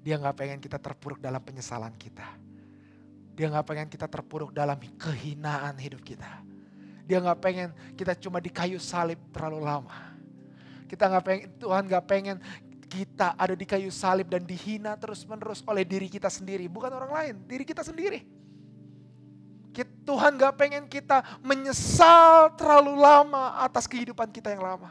[0.00, 2.49] Dia gak pengen kita terpuruk dalam penyesalan kita.
[3.40, 6.44] Dia gak pengen kita terpuruk dalam kehinaan hidup kita.
[7.08, 10.10] Dia gak pengen kita cuma di kayu salib terlalu lama
[10.90, 12.36] kita nggak pengen, Tuhan nggak pengen
[12.90, 16.66] kita ada di kayu salib dan dihina terus-menerus oleh diri kita sendiri.
[16.66, 18.26] Bukan orang lain, diri kita sendiri.
[20.02, 24.90] Tuhan gak pengen kita menyesal terlalu lama atas kehidupan kita yang lama.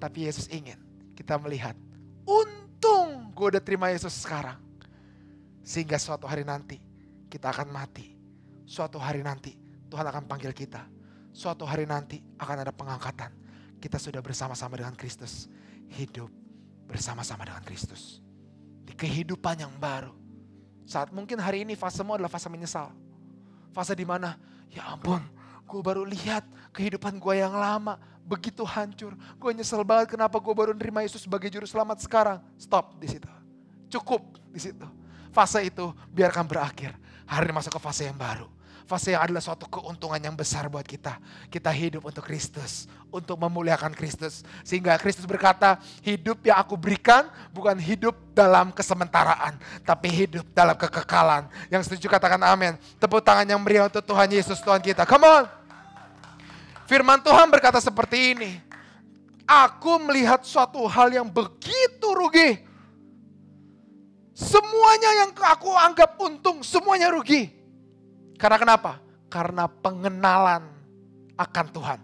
[0.00, 0.80] Tapi Yesus ingin
[1.12, 1.76] kita melihat,
[2.24, 4.56] untung gue udah terima Yesus sekarang.
[5.60, 6.80] Sehingga suatu hari nanti
[7.26, 8.14] kita akan mati.
[8.66, 9.54] Suatu hari nanti
[9.86, 10.82] Tuhan akan panggil kita.
[11.30, 13.30] Suatu hari nanti akan ada pengangkatan
[13.76, 15.46] kita sudah bersama-sama dengan Kristus.
[15.92, 16.32] Hidup
[16.88, 18.18] bersama-sama dengan Kristus.
[18.86, 20.14] Di kehidupan yang baru.
[20.86, 22.94] Saat mungkin hari ini fasemu adalah fase menyesal.
[23.74, 24.38] Fase di mana,
[24.70, 25.20] ya ampun,
[25.66, 29.14] gue baru lihat kehidupan gue yang lama begitu hancur.
[29.38, 32.38] Gue nyesel banget kenapa gue baru nerima Yesus sebagai juru selamat sekarang.
[32.58, 33.30] Stop di situ.
[33.90, 34.86] Cukup di situ.
[35.30, 36.94] Fase itu biarkan berakhir.
[37.26, 38.46] Hari ini masuk ke fase yang baru
[38.86, 41.18] fase yang adalah suatu keuntungan yang besar buat kita.
[41.50, 44.46] Kita hidup untuk Kristus, untuk memuliakan Kristus.
[44.62, 51.50] Sehingga Kristus berkata, hidup yang aku berikan bukan hidup dalam kesementaraan, tapi hidup dalam kekekalan.
[51.68, 52.78] Yang setuju katakan amin.
[53.02, 55.02] Tepuk tangan yang meriah untuk Tuhan Yesus, Tuhan kita.
[55.02, 55.44] Come on.
[56.86, 58.50] Firman Tuhan berkata seperti ini.
[59.46, 62.62] Aku melihat suatu hal yang begitu rugi.
[64.36, 67.48] Semuanya yang aku anggap untung, semuanya rugi.
[68.36, 69.00] Karena kenapa?
[69.32, 70.60] Karena pengenalan
[71.40, 72.00] akan Tuhan.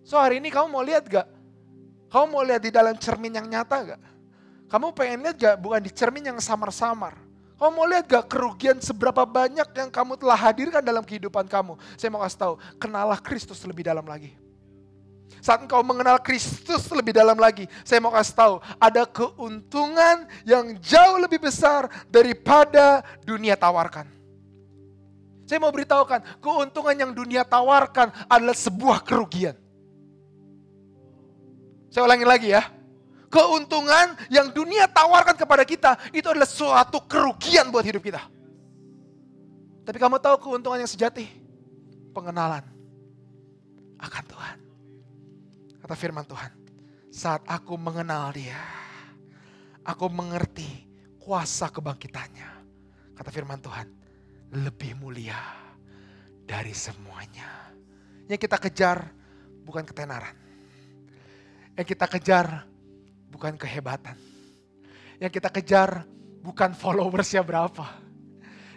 [0.00, 1.28] So hari ini kamu mau lihat gak?
[2.08, 4.00] Kamu mau lihat di dalam cermin yang nyata gak?
[4.72, 7.20] Kamu pengen lihat gak bukan di cermin yang samar-samar?
[7.60, 11.76] Kamu mau lihat gak kerugian seberapa banyak yang kamu telah hadirkan dalam kehidupan kamu?
[12.00, 14.32] Saya mau kasih tahu, kenalah Kristus lebih dalam lagi.
[15.38, 21.16] Saat engkau mengenal Kristus lebih dalam lagi, saya mau kasih tahu, ada keuntungan yang jauh
[21.20, 24.08] lebih besar daripada dunia tawarkan.
[25.48, 29.56] Saya mau beritahukan, keuntungan yang dunia tawarkan adalah sebuah kerugian.
[31.88, 32.68] Saya ulangi lagi ya.
[33.32, 38.20] Keuntungan yang dunia tawarkan kepada kita itu adalah suatu kerugian buat hidup kita.
[39.88, 41.24] Tapi kamu tahu keuntungan yang sejati?
[42.12, 42.64] Pengenalan
[43.96, 44.67] akan Tuhan.
[45.88, 46.52] Kata firman Tuhan,
[47.08, 48.60] saat aku mengenal dia,
[49.88, 50.84] aku mengerti
[51.16, 52.50] kuasa kebangkitannya.
[53.16, 53.88] Kata firman Tuhan,
[54.52, 55.40] lebih mulia
[56.44, 57.72] dari semuanya.
[58.28, 59.00] Yang kita kejar
[59.64, 60.36] bukan ketenaran.
[61.72, 62.68] Yang kita kejar
[63.32, 64.20] bukan kehebatan.
[65.16, 66.04] Yang kita kejar
[66.44, 67.88] bukan followersnya berapa.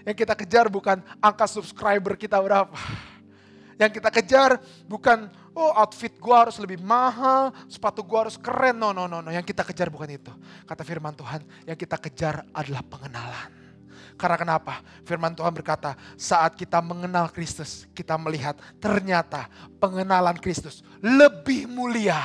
[0.08, 3.11] Yang kita kejar bukan angka subscriber kita berapa.
[3.82, 5.26] Yang kita kejar bukan,
[5.58, 8.78] oh outfit gua harus lebih mahal, sepatu gua harus keren.
[8.78, 9.34] No, no, no, no.
[9.34, 10.30] Yang kita kejar bukan itu.
[10.70, 13.50] Kata firman Tuhan, yang kita kejar adalah pengenalan.
[14.22, 14.86] Karena kenapa?
[15.02, 19.50] Firman Tuhan berkata, saat kita mengenal Kristus, kita melihat ternyata
[19.82, 22.22] pengenalan Kristus lebih mulia,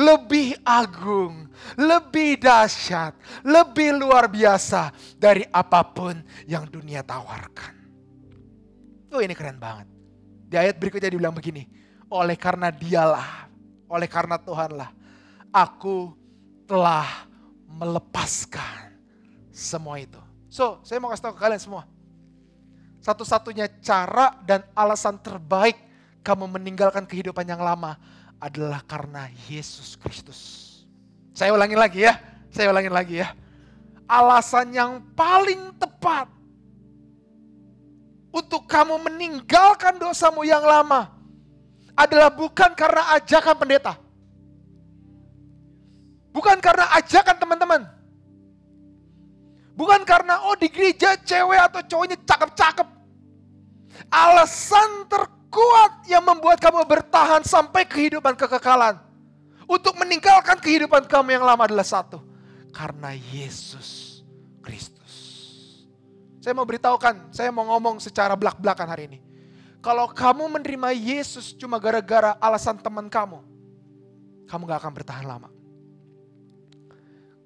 [0.00, 1.44] lebih agung,
[1.76, 3.12] lebih dahsyat,
[3.44, 6.16] lebih luar biasa dari apa pun
[6.48, 7.76] yang dunia tawarkan.
[9.12, 9.93] Oh ini keren banget.
[10.48, 11.66] Di ayat berikutnya dibilang begini,
[12.12, 13.50] oleh karena dialah,
[13.90, 14.90] oleh karena Tuhanlah,
[15.50, 16.14] aku
[16.64, 17.26] telah
[17.66, 18.94] melepaskan
[19.50, 20.20] semua itu.
[20.50, 21.82] So, saya mau kasih tahu ke kalian semua.
[23.02, 25.76] Satu-satunya cara dan alasan terbaik
[26.24, 28.00] kamu meninggalkan kehidupan yang lama
[28.40, 30.70] adalah karena Yesus Kristus.
[31.36, 32.16] Saya ulangi lagi ya,
[32.48, 33.34] saya ulangi lagi ya.
[34.08, 36.30] Alasan yang paling tepat
[38.34, 41.06] untuk kamu meninggalkan dosamu yang lama
[41.94, 43.94] adalah bukan karena ajakan pendeta.
[46.34, 47.82] Bukan karena ajakan teman-teman.
[49.78, 52.88] Bukan karena oh di gereja cewek atau cowoknya cakep-cakep.
[54.10, 58.98] Alasan terkuat yang membuat kamu bertahan sampai kehidupan kekekalan.
[59.70, 62.18] Untuk meninggalkan kehidupan kamu yang lama adalah satu.
[62.74, 63.93] Karena Yesus.
[66.44, 69.18] Saya mau beritahukan, saya mau ngomong secara belak-belakan hari ini.
[69.80, 73.40] Kalau kamu menerima Yesus cuma gara-gara alasan teman kamu,
[74.44, 75.48] kamu gak akan bertahan lama.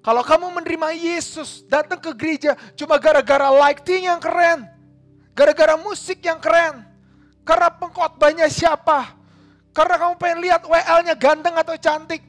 [0.03, 4.67] Kalau kamu menerima Yesus, datang ke gereja cuma gara-gara lighting yang keren.
[5.31, 6.83] Gara-gara musik yang keren.
[7.47, 9.15] Karena pengkhotbahnya siapa.
[9.71, 12.19] Karena kamu pengen lihat WL-nya ganteng atau cantik.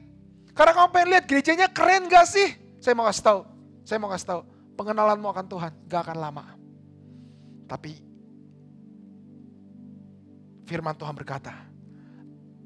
[0.55, 2.55] Karena kamu pengen lihat gerejanya keren gak sih?
[2.79, 3.39] Saya mau kasih tahu.
[3.83, 4.41] Saya mau kasih tahu.
[4.79, 6.60] Pengenalanmu akan Tuhan gak akan lama.
[7.71, 7.95] Tapi
[10.67, 11.55] firman Tuhan berkata,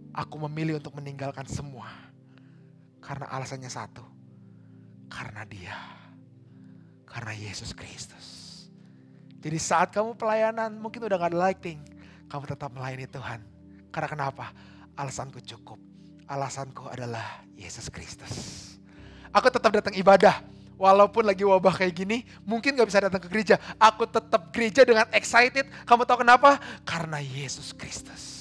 [0.09, 1.85] aku memilih untuk meninggalkan semua.
[2.97, 4.01] Karena alasannya satu,
[5.05, 5.77] karena dia.
[7.05, 8.25] Karena Yesus Kristus.
[9.45, 11.77] Jadi saat kamu pelayanan mungkin udah gak ada lighting.
[12.25, 13.45] Kamu tetap melayani Tuhan.
[13.93, 14.49] Karena kenapa?
[14.97, 15.77] Alasanku cukup.
[16.25, 18.33] Alasanku adalah Yesus Kristus.
[19.29, 20.54] Aku tetap datang ibadah.
[20.75, 23.55] Walaupun lagi wabah kayak gini, mungkin gak bisa datang ke gereja.
[23.79, 25.63] Aku tetap gereja dengan excited.
[25.87, 26.59] Kamu tahu kenapa?
[26.83, 28.35] Karena Yesus Kristus.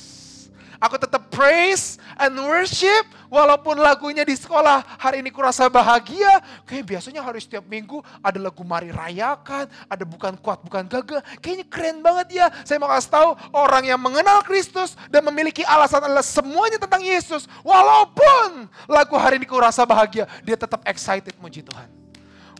[0.83, 3.09] Aku tetap praise and worship.
[3.33, 6.45] Walaupun lagunya di sekolah hari ini kurasa bahagia.
[6.69, 9.65] Kayak biasanya hari setiap minggu ada lagu mari rayakan.
[9.89, 11.25] Ada bukan kuat, bukan gagah.
[11.41, 12.47] Kayaknya keren banget ya.
[12.69, 17.49] Saya mau kasih tahu orang yang mengenal Kristus dan memiliki alasan adalah semuanya tentang Yesus.
[17.65, 20.29] Walaupun lagu hari ini kurasa bahagia.
[20.45, 22.04] Dia tetap excited muji Tuhan.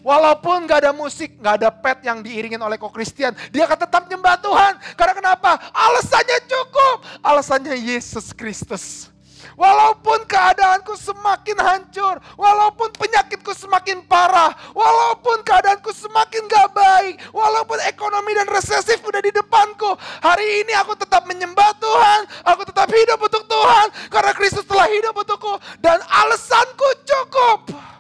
[0.05, 4.05] Walaupun gak ada musik, gak ada pet yang diiringin oleh kok Kristen, dia akan tetap
[4.05, 4.77] nyembah Tuhan.
[5.01, 5.57] Karena kenapa?
[5.73, 6.97] Alasannya cukup.
[7.25, 9.09] Alasannya Yesus Kristus.
[9.55, 18.35] Walaupun keadaanku semakin hancur, walaupun penyakitku semakin parah, walaupun keadaanku semakin gak baik, walaupun ekonomi
[18.35, 23.47] dan resesif udah di depanku, hari ini aku tetap menyembah Tuhan, aku tetap hidup untuk
[23.47, 27.94] Tuhan, karena Kristus telah hidup untukku, dan alasanku cukup.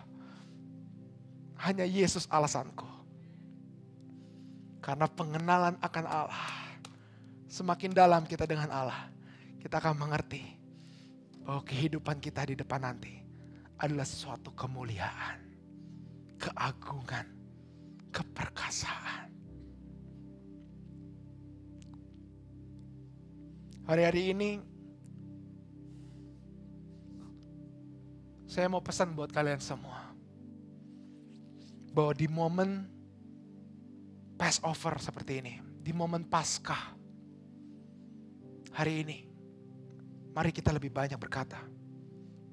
[1.64, 2.84] Hanya Yesus alasanku.
[4.84, 6.44] Karena pengenalan akan Allah.
[7.48, 9.08] Semakin dalam kita dengan Allah.
[9.64, 10.44] Kita akan mengerti
[11.40, 13.16] bahwa kehidupan kita di depan nanti
[13.80, 15.40] adalah suatu kemuliaan,
[16.36, 17.26] keagungan,
[18.12, 19.28] keperkasaan.
[23.84, 24.50] Hari-hari ini
[28.48, 30.03] saya mau pesan buat kalian semua
[31.94, 32.90] bahwa di momen
[34.34, 36.90] Passover seperti ini, di momen Paskah
[38.74, 39.18] hari ini,
[40.34, 41.62] mari kita lebih banyak berkata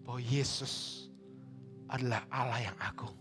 [0.05, 1.09] bahwa Yesus
[1.89, 3.17] adalah Allah yang agung.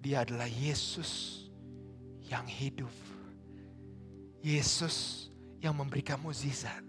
[0.00, 1.44] Dia adalah Yesus
[2.24, 2.90] yang hidup.
[4.40, 5.28] Yesus
[5.60, 6.80] yang memberikan mukjizat.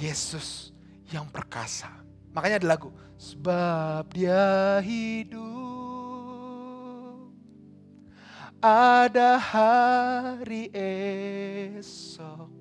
[0.00, 0.72] Yesus
[1.12, 1.90] yang perkasa.
[2.30, 5.59] Makanya ada lagu, sebab dia hidup
[8.60, 12.52] ada hari esok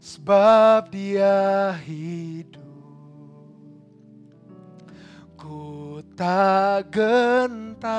[0.00, 2.64] sebab dia hidup.
[5.36, 7.92] Ku tak gentar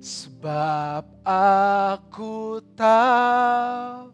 [0.00, 4.08] sebab aku tahu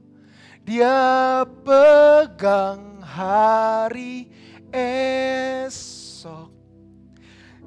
[0.66, 4.26] dia pegang hari
[4.74, 6.51] esok.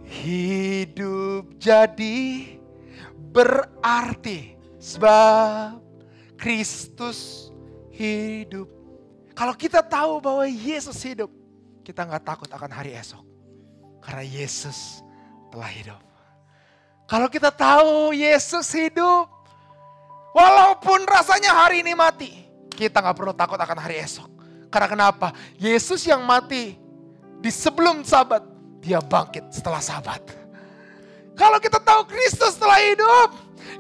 [0.04, 2.56] Hidup jadi
[3.36, 5.84] berarti sebab
[6.40, 7.52] Kristus
[7.92, 8.72] hidup.
[9.36, 11.28] Kalau kita tahu bahwa Yesus hidup,
[11.84, 13.20] kita nggak takut akan hari esok.
[14.00, 15.04] Karena Yesus
[15.52, 16.00] telah hidup.
[17.06, 19.28] Kalau kita tahu Yesus hidup,
[20.32, 22.32] walaupun rasanya hari ini mati,
[22.72, 24.32] kita nggak perlu takut akan hari esok.
[24.72, 25.36] Karena kenapa?
[25.60, 26.80] Yesus yang mati
[27.44, 28.44] di sebelum sabat,
[28.80, 30.45] dia bangkit setelah sabat.
[31.36, 33.30] Kalau kita tahu Kristus telah hidup,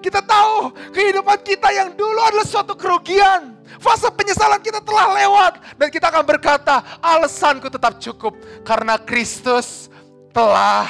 [0.03, 3.55] kita tahu kehidupan kita yang dulu adalah suatu kerugian.
[3.79, 9.87] Fase penyesalan kita telah lewat dan kita akan berkata, alasanku tetap cukup karena Kristus
[10.31, 10.87] telah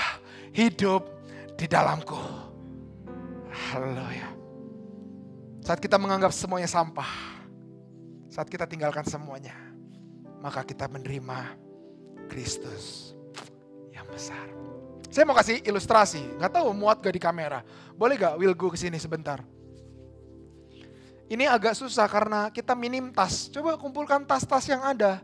[0.54, 1.06] hidup
[1.56, 2.18] di dalamku.
[3.72, 4.30] Haleluya.
[5.66, 7.10] Saat kita menganggap semuanya sampah,
[8.30, 9.56] saat kita tinggalkan semuanya,
[10.44, 11.58] maka kita menerima
[12.30, 13.18] Kristus
[13.90, 14.65] yang besar.
[15.16, 17.64] Saya mau kasih ilustrasi, nggak tahu muat gak di kamera.
[17.96, 19.40] Boleh gak Will gue ke sini sebentar?
[21.32, 23.48] Ini agak susah karena kita minim tas.
[23.48, 25.24] Coba kumpulkan tas-tas yang ada.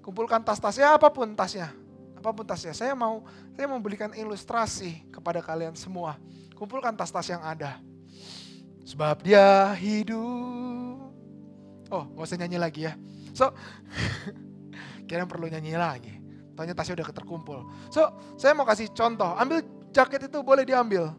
[0.00, 1.76] Kumpulkan tas-tas ya apa pun tasnya.
[2.16, 2.72] Apa pun tasnya.
[2.72, 3.20] Saya mau
[3.52, 6.16] saya mau belikan ilustrasi kepada kalian semua.
[6.56, 7.84] Kumpulkan tas-tas yang ada.
[8.88, 11.04] Sebab dia hidup.
[11.92, 12.96] Oh, gak usah nyanyi lagi ya.
[13.36, 13.52] So,
[15.08, 16.21] kira perlu nyanyi lagi.
[16.52, 17.64] Tanya tasnya udah terkumpul.
[17.88, 18.04] So,
[18.36, 19.32] saya mau kasih contoh.
[19.36, 21.12] Ambil jaket itu boleh diambil.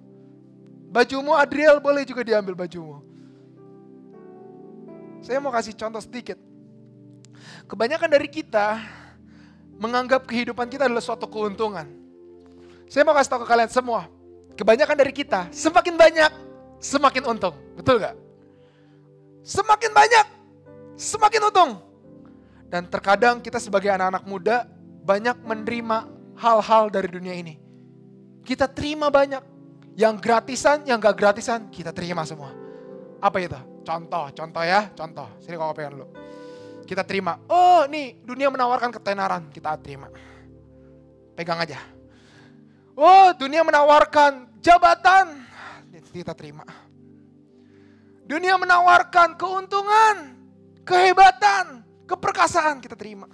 [0.94, 3.02] Bajumu Adriel boleh juga diambil bajumu.
[5.26, 6.38] Saya mau kasih contoh sedikit.
[7.66, 8.78] Kebanyakan dari kita
[9.82, 11.90] menganggap kehidupan kita adalah suatu keuntungan.
[12.86, 14.06] Saya mau kasih tahu ke kalian semua.
[14.54, 16.32] Kebanyakan dari kita semakin banyak,
[16.78, 17.56] semakin untung.
[17.74, 18.14] Betul gak?
[19.42, 20.26] Semakin banyak,
[20.94, 21.72] semakin untung.
[22.70, 24.70] Dan terkadang kita sebagai anak-anak muda
[25.04, 25.98] banyak menerima
[26.40, 27.60] hal-hal dari dunia ini.
[28.44, 29.52] Kita terima banyak.
[29.94, 32.50] Yang gratisan, yang gak gratisan, kita terima semua.
[33.22, 33.60] Apa itu?
[33.86, 35.28] Contoh, contoh ya, contoh.
[35.38, 36.08] Sini kau pegang dulu.
[36.84, 37.38] Kita terima.
[37.46, 40.10] Oh, nih dunia menawarkan ketenaran, kita terima.
[41.38, 41.78] Pegang aja.
[42.98, 45.46] Oh, dunia menawarkan jabatan,
[46.14, 46.66] kita terima.
[48.24, 50.38] Dunia menawarkan keuntungan,
[50.86, 53.28] kehebatan, keperkasaan, kita terima.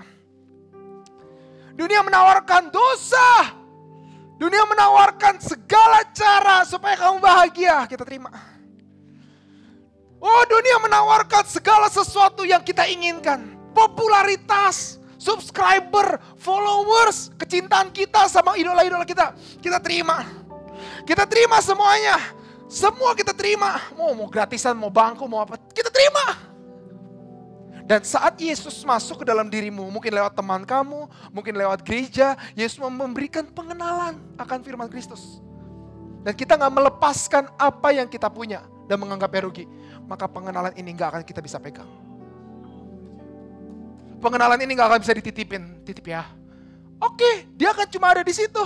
[1.80, 3.56] Dunia menawarkan dosa.
[4.36, 8.28] Dunia menawarkan segala cara supaya kamu bahagia, kita terima.
[10.20, 13.56] Oh dunia menawarkan segala sesuatu yang kita inginkan.
[13.72, 19.32] Popularitas, subscriber, followers, kecintaan kita sama idola-idola kita.
[19.64, 20.28] Kita terima.
[21.08, 22.20] Kita terima semuanya.
[22.68, 23.80] Semua kita terima.
[23.96, 25.56] Mau mau gratisan, mau bangku, mau apa.
[25.72, 26.49] Kita terima.
[27.90, 32.78] Dan saat Yesus masuk ke dalam dirimu, mungkin lewat teman kamu, mungkin lewat gereja, Yesus
[32.78, 35.42] memberikan pengenalan akan firman Kristus.
[36.22, 39.66] Dan kita nggak melepaskan apa yang kita punya dan menganggapnya rugi
[40.10, 41.88] maka pengenalan ini nggak akan kita bisa pegang.
[44.18, 46.26] Pengenalan ini nggak akan bisa dititipin, titip ya.
[46.98, 48.66] Oke, dia akan cuma ada di situ.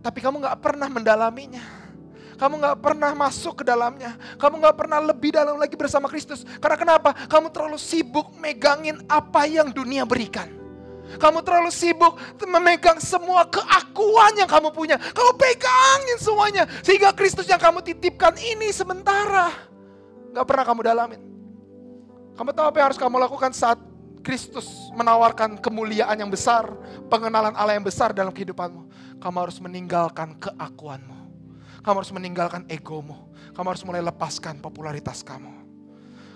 [0.00, 1.62] Tapi kamu nggak pernah mendalaminya.
[2.40, 4.16] Kamu nggak pernah masuk ke dalamnya.
[4.40, 6.48] Kamu nggak pernah lebih dalam lagi bersama Kristus.
[6.56, 7.12] Karena kenapa?
[7.12, 10.48] Kamu terlalu sibuk megangin apa yang dunia berikan.
[11.20, 14.96] Kamu terlalu sibuk memegang semua keakuan yang kamu punya.
[14.96, 16.64] Kamu pegangin semuanya.
[16.80, 19.52] Sehingga Kristus yang kamu titipkan ini sementara.
[20.32, 21.20] Gak pernah kamu dalamin.
[22.40, 23.76] Kamu tahu apa yang harus kamu lakukan saat
[24.24, 24.64] Kristus
[24.96, 26.72] menawarkan kemuliaan yang besar,
[27.12, 28.88] pengenalan Allah yang besar dalam kehidupanmu.
[29.20, 31.19] Kamu harus meninggalkan keakuanmu.
[31.80, 33.32] Kamu harus meninggalkan egomu.
[33.56, 35.52] Kamu harus mulai lepaskan popularitas kamu.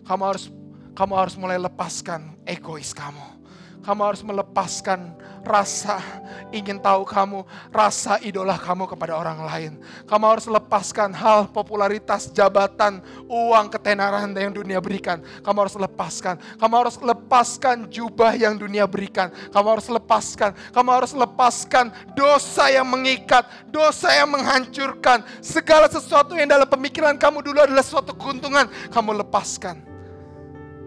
[0.05, 0.49] Kamu harus
[0.95, 3.44] kamu harus mulai lepaskan egois kamu.
[3.85, 5.13] Kamu harus melepaskan
[5.45, 6.01] rasa
[6.49, 9.73] ingin tahu kamu, rasa idola kamu kepada orang lain.
[10.09, 15.21] Kamu harus lepaskan hal popularitas, jabatan, uang, ketenaran yang dunia berikan.
[15.45, 16.41] Kamu harus lepaskan.
[16.57, 19.29] Kamu harus lepaskan jubah yang dunia berikan.
[19.53, 20.57] Kamu harus lepaskan.
[20.73, 25.23] Kamu harus lepaskan dosa yang mengikat, dosa yang menghancurkan.
[25.45, 29.85] Segala sesuatu yang dalam pemikiran kamu dulu adalah suatu keuntungan, kamu lepaskan.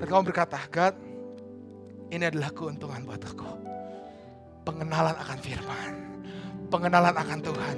[0.01, 1.06] Dan kamu berkata, God,
[2.11, 3.49] ini adalah keuntungan buat aku.
[4.63, 5.91] Pengenalan akan firman.
[6.67, 7.77] Pengenalan akan Tuhan.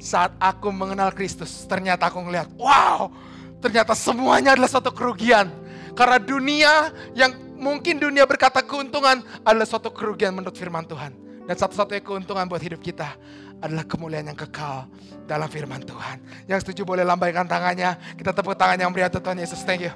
[0.00, 3.12] Saat aku mengenal Kristus, ternyata aku ngeliat, wow,
[3.60, 5.52] ternyata semuanya adalah suatu kerugian.
[5.92, 6.72] Karena dunia
[7.12, 11.12] yang mungkin dunia berkata keuntungan adalah suatu kerugian menurut firman Tuhan.
[11.44, 13.12] Dan satu-satunya keuntungan buat hidup kita
[13.60, 14.88] adalah kemuliaan yang kekal
[15.28, 16.48] dalam firman Tuhan.
[16.48, 18.16] Yang setuju boleh lambaikan tangannya.
[18.16, 19.60] Kita tepuk tangan yang meriah Tuhan Yesus.
[19.66, 19.92] Thank you.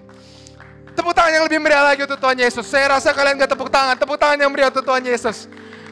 [0.95, 2.65] Tepuk tangan yang lebih meriah lagi untuk Tuhan Yesus.
[2.71, 3.99] Saya rasa kalian gak tepuk tangan.
[3.99, 5.51] Tepuk tangan yang meriah untuk Tuhan Yesus.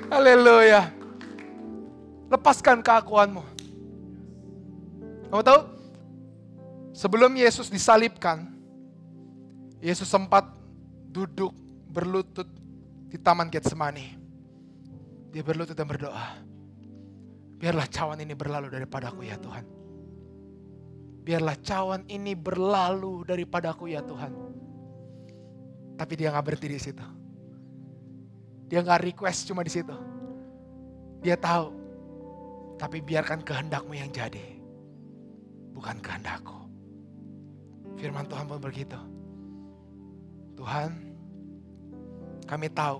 [0.08, 1.02] Haleluya.
[2.32, 3.44] lepaskan keakuanmu.
[5.28, 5.60] Kamu tahu?
[6.96, 8.48] Sebelum Yesus disalibkan,
[9.84, 10.48] Yesus sempat
[11.12, 11.52] duduk
[11.92, 12.48] berlutut
[13.12, 14.16] di Taman Getsemani.
[15.28, 16.40] Dia berlutut dan berdoa.
[17.60, 19.64] Biarlah cawan ini berlalu daripadaku ya Tuhan.
[21.22, 24.51] Biarlah cawan ini berlalu daripadaku ya Tuhan.
[26.02, 27.06] Tapi dia nggak berhenti di situ.
[28.66, 29.94] Dia nggak request cuma di situ.
[31.22, 31.70] Dia tahu.
[32.74, 34.58] Tapi biarkan kehendakmu yang jadi.
[35.70, 36.58] Bukan kehendakku.
[37.94, 38.98] Firman Tuhan pun begitu.
[40.58, 40.90] Tuhan,
[42.50, 42.98] kami tahu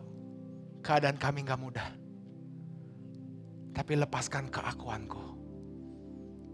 [0.87, 1.91] keadaan kami nggak mudah.
[3.75, 5.35] Tapi lepaskan keakuanku.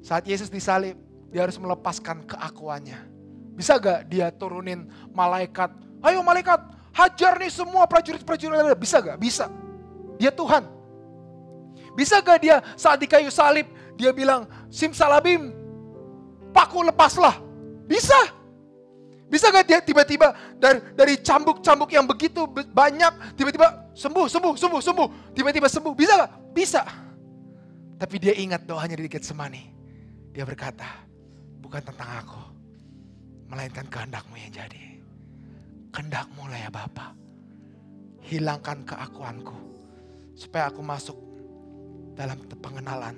[0.00, 0.96] Saat Yesus disalib,
[1.28, 3.04] dia harus melepaskan keakuannya.
[3.52, 5.87] Bisa gak dia turunin malaikat?
[6.02, 6.62] Ayo malaikat,
[6.94, 8.78] hajar nih semua prajurit-prajurit.
[8.78, 9.18] Bisa gak?
[9.18, 9.46] Bisa.
[10.18, 10.66] Dia Tuhan.
[11.98, 13.66] Bisa gak dia saat di kayu salib,
[13.98, 15.50] dia bilang, simsalabim,
[16.54, 17.38] paku lepaslah.
[17.90, 18.16] Bisa.
[19.28, 25.08] Bisa gak dia tiba-tiba dari, dari cambuk-cambuk yang begitu banyak, tiba-tiba sembuh, sembuh, sembuh, sembuh.
[25.34, 25.92] Tiba-tiba sembuh.
[25.92, 26.30] Bisa gak?
[26.54, 26.80] Bisa.
[27.98, 29.62] Tapi dia ingat doanya di Getsemani.
[30.30, 30.86] Dia berkata,
[31.58, 32.42] bukan tentang aku,
[33.50, 34.87] melainkan kehendakmu yang jadi.
[35.94, 37.16] Kehendakmu lah ya Bapa.
[38.28, 39.56] Hilangkan keakuanku,
[40.36, 41.16] supaya aku masuk
[42.12, 43.16] dalam pengenalan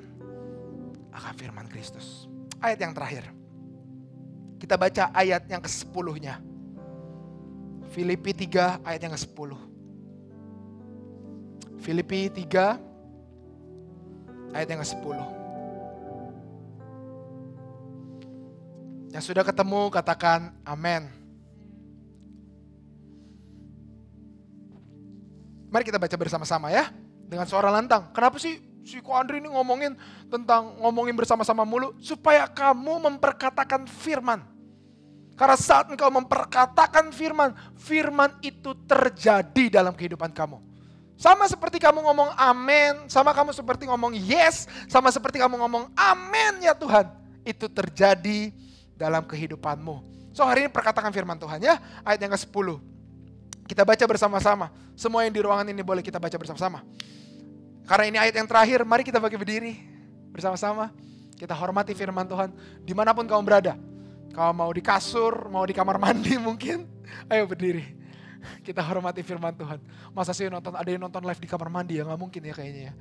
[1.10, 2.30] akan firman Kristus.
[2.62, 3.26] Ayat yang terakhir.
[4.60, 6.38] Kita baca ayat yang ke-10-nya.
[7.90, 9.50] Filipi 3 ayat yang ke-10.
[11.80, 12.78] Filipi 3
[14.54, 15.18] ayat yang ke-10.
[19.10, 21.19] Yang sudah ketemu katakan amin.
[25.70, 26.90] Mari kita baca bersama-sama ya.
[27.30, 28.10] Dengan suara lantang.
[28.10, 29.94] Kenapa sih si Ko Andri ini ngomongin
[30.26, 31.94] tentang ngomongin bersama-sama mulu?
[32.02, 34.42] Supaya kamu memperkatakan firman.
[35.38, 40.60] Karena saat engkau memperkatakan firman, firman itu terjadi dalam kehidupan kamu.
[41.16, 46.60] Sama seperti kamu ngomong amin, sama kamu seperti ngomong yes, sama seperti kamu ngomong amin
[46.60, 47.08] ya Tuhan.
[47.40, 48.52] Itu terjadi
[49.00, 50.04] dalam kehidupanmu.
[50.36, 52.80] So hari ini perkatakan firman Tuhan ya, ayat yang ke-10.
[53.70, 54.66] Kita baca bersama-sama.
[54.98, 56.82] Semua yang di ruangan ini boleh kita baca bersama-sama.
[57.86, 59.78] Karena ini ayat yang terakhir, mari kita bagi berdiri
[60.34, 60.90] bersama-sama.
[61.38, 62.50] Kita hormati firman Tuhan
[62.82, 63.78] di mana pun kamu berada.
[64.34, 66.82] Kalau mau di kasur, mau di kamar mandi mungkin,
[67.30, 67.86] ayo berdiri.
[68.66, 69.78] Kita hormati firman Tuhan.
[70.18, 72.02] Masa sih nonton ada yang nonton live di kamar mandi ya?
[72.02, 72.92] Nggak mungkin ya kayaknya ya.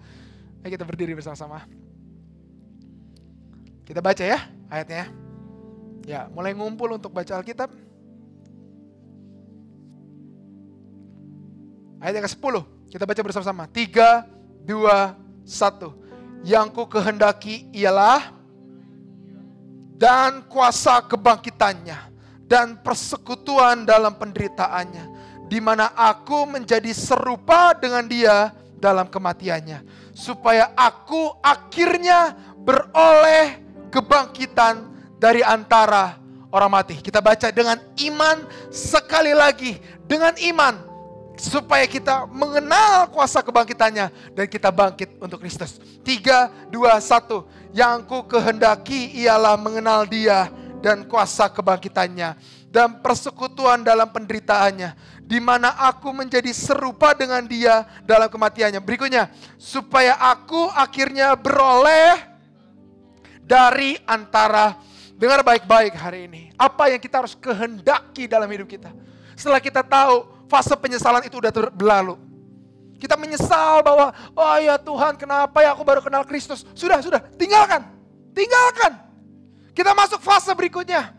[0.61, 1.65] Ayo kita berdiri bersama-sama.
[3.89, 4.37] Kita baca ya
[4.69, 5.09] ayatnya.
[6.05, 7.88] Ya, mulai ngumpul untuk baca Alkitab.
[11.99, 12.55] Ayat yang ke-10.
[12.95, 13.63] Kita baca bersama-sama.
[13.67, 14.23] 3,
[14.63, 16.47] 2, 1.
[16.47, 18.31] Yang ku kehendaki ialah
[19.99, 21.99] dan kuasa kebangkitannya
[22.47, 25.05] dan persekutuan dalam penderitaannya
[25.51, 29.83] di mana aku menjadi serupa dengan dia dalam kematiannya
[30.15, 32.31] supaya aku akhirnya
[32.63, 33.59] beroleh
[33.91, 34.87] kebangkitan
[35.19, 36.15] dari antara
[36.55, 36.95] orang mati.
[37.03, 39.75] Kita baca dengan iman sekali lagi
[40.07, 40.88] dengan iman
[41.39, 45.79] supaya kita mengenal kuasa kebangkitannya dan kita bangkit untuk Kristus.
[46.03, 47.47] Tiga, dua, satu.
[47.71, 50.51] Yang ku kehendaki ialah mengenal dia
[50.83, 52.35] dan kuasa kebangkitannya
[52.69, 54.93] dan persekutuan dalam penderitaannya
[55.29, 58.81] di mana aku menjadi serupa dengan dia dalam kematiannya.
[58.81, 59.29] Berikutnya,
[59.61, 62.17] supaya aku akhirnya beroleh
[63.45, 64.73] dari antara
[65.13, 66.41] dengar baik-baik hari ini.
[66.57, 68.89] Apa yang kita harus kehendaki dalam hidup kita.
[69.37, 72.17] Setelah kita tahu fase penyesalan itu udah berlalu.
[72.99, 76.67] Kita menyesal bahwa, oh ya Tuhan kenapa ya aku baru kenal Kristus.
[76.75, 77.87] Sudah, sudah, tinggalkan.
[78.35, 78.99] Tinggalkan.
[79.71, 81.15] Kita masuk fase berikutnya.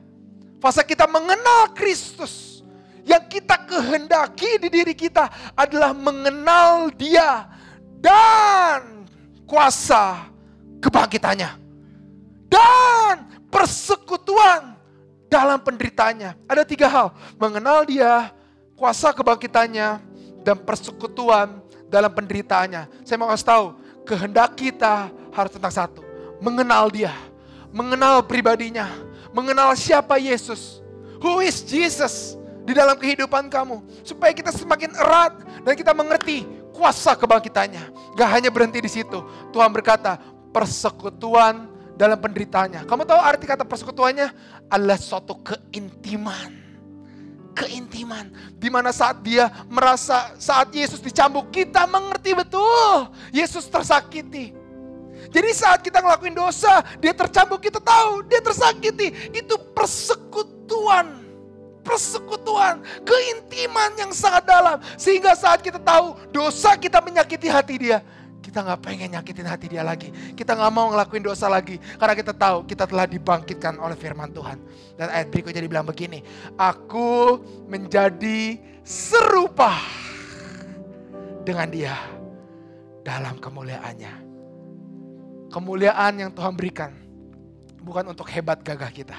[0.61, 2.61] Fase kita mengenal Kristus.
[3.09, 7.49] Yang kita kehendaki di diri kita adalah mengenal dia.
[7.97, 9.09] Dan
[9.49, 10.29] kuasa
[10.85, 11.49] kebangkitannya.
[12.53, 14.77] Dan persekutuan
[15.33, 16.45] dalam penderitaannya.
[16.45, 17.09] Ada tiga hal.
[17.41, 18.29] Mengenal dia,
[18.81, 20.01] kuasa kebangkitannya,
[20.41, 21.61] dan persekutuan
[21.93, 23.05] dalam penderitaannya.
[23.05, 23.67] Saya mau kasih tahu,
[24.09, 26.01] kehendak kita harus tentang satu.
[26.41, 27.13] Mengenal dia,
[27.69, 28.89] mengenal pribadinya,
[29.37, 30.81] mengenal siapa Yesus.
[31.21, 33.85] Who is Jesus di dalam kehidupan kamu.
[34.01, 38.17] Supaya kita semakin erat dan kita mengerti kuasa kebangkitannya.
[38.17, 39.21] Gak hanya berhenti di situ.
[39.53, 40.17] Tuhan berkata,
[40.49, 41.69] persekutuan
[42.01, 42.89] dalam penderitaannya.
[42.89, 44.33] Kamu tahu arti kata persekutuannya?
[44.73, 46.60] Adalah suatu keintiman
[47.55, 48.31] keintiman.
[48.57, 54.57] Di mana saat dia merasa saat Yesus dicambuk, kita mengerti betul Yesus tersakiti.
[55.31, 59.31] Jadi saat kita ngelakuin dosa, dia tercambuk, kita tahu, dia tersakiti.
[59.31, 61.23] Itu persekutuan.
[61.81, 64.77] Persekutuan, keintiman yang sangat dalam.
[65.01, 68.05] Sehingga saat kita tahu dosa kita menyakiti hati dia,
[68.41, 70.09] kita nggak pengen nyakitin hati dia lagi.
[70.33, 71.77] Kita nggak mau ngelakuin dosa lagi.
[72.01, 74.59] Karena kita tahu kita telah dibangkitkan oleh firman Tuhan.
[74.97, 76.25] Dan ayat berikutnya dibilang begini.
[76.57, 79.77] Aku menjadi serupa
[81.45, 81.95] dengan dia
[83.05, 84.33] dalam kemuliaannya.
[85.51, 86.91] Kemuliaan yang Tuhan berikan
[87.81, 89.19] bukan untuk hebat gagah kita.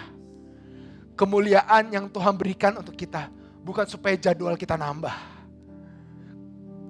[1.13, 3.30] Kemuliaan yang Tuhan berikan untuk kita
[3.61, 5.30] bukan supaya jadwal kita nambah.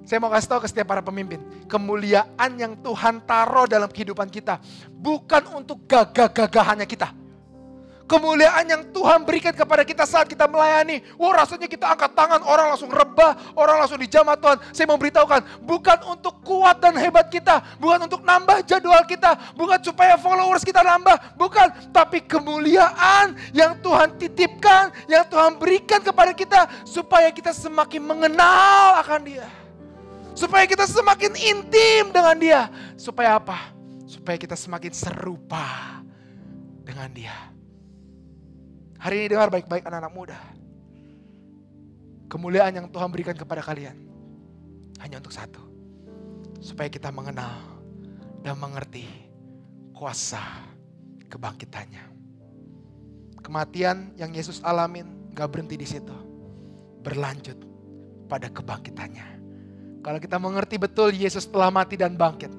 [0.02, 1.38] Saya mau kasih tahu ke setiap para pemimpin,
[1.70, 4.58] kemuliaan yang Tuhan taruh dalam kehidupan kita
[4.90, 7.22] bukan untuk gagah-gagahannya kita
[8.12, 11.00] kemuliaan yang Tuhan berikan kepada kita saat kita melayani.
[11.16, 14.60] Wah rasanya kita angkat tangan, orang langsung rebah, orang langsung dijamah Tuhan.
[14.76, 19.80] Saya mau beritahukan, bukan untuk kuat dan hebat kita, bukan untuk nambah jadwal kita, bukan
[19.80, 21.72] supaya followers kita nambah, bukan.
[21.88, 29.20] Tapi kemuliaan yang Tuhan titipkan, yang Tuhan berikan kepada kita, supaya kita semakin mengenal akan
[29.24, 29.61] dia.
[30.32, 32.62] Supaya kita semakin intim dengan dia.
[32.96, 33.72] Supaya apa?
[34.08, 36.00] Supaya kita semakin serupa
[36.84, 37.34] dengan dia.
[39.02, 40.40] Hari ini dengar baik-baik anak-anak muda.
[42.30, 43.98] Kemuliaan yang Tuhan berikan kepada kalian
[45.02, 45.60] hanya untuk satu.
[46.62, 47.58] Supaya kita mengenal
[48.40, 49.04] dan mengerti
[49.92, 50.40] kuasa
[51.28, 52.04] kebangkitannya.
[53.42, 56.14] Kematian yang Yesus alamin gak berhenti di situ.
[57.02, 57.58] Berlanjut
[58.30, 59.41] pada kebangkitannya.
[60.02, 62.50] Kalau kita mengerti betul Yesus telah mati dan bangkit.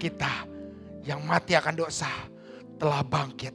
[0.00, 0.48] Kita
[1.04, 2.08] yang mati akan dosa
[2.80, 3.52] telah bangkit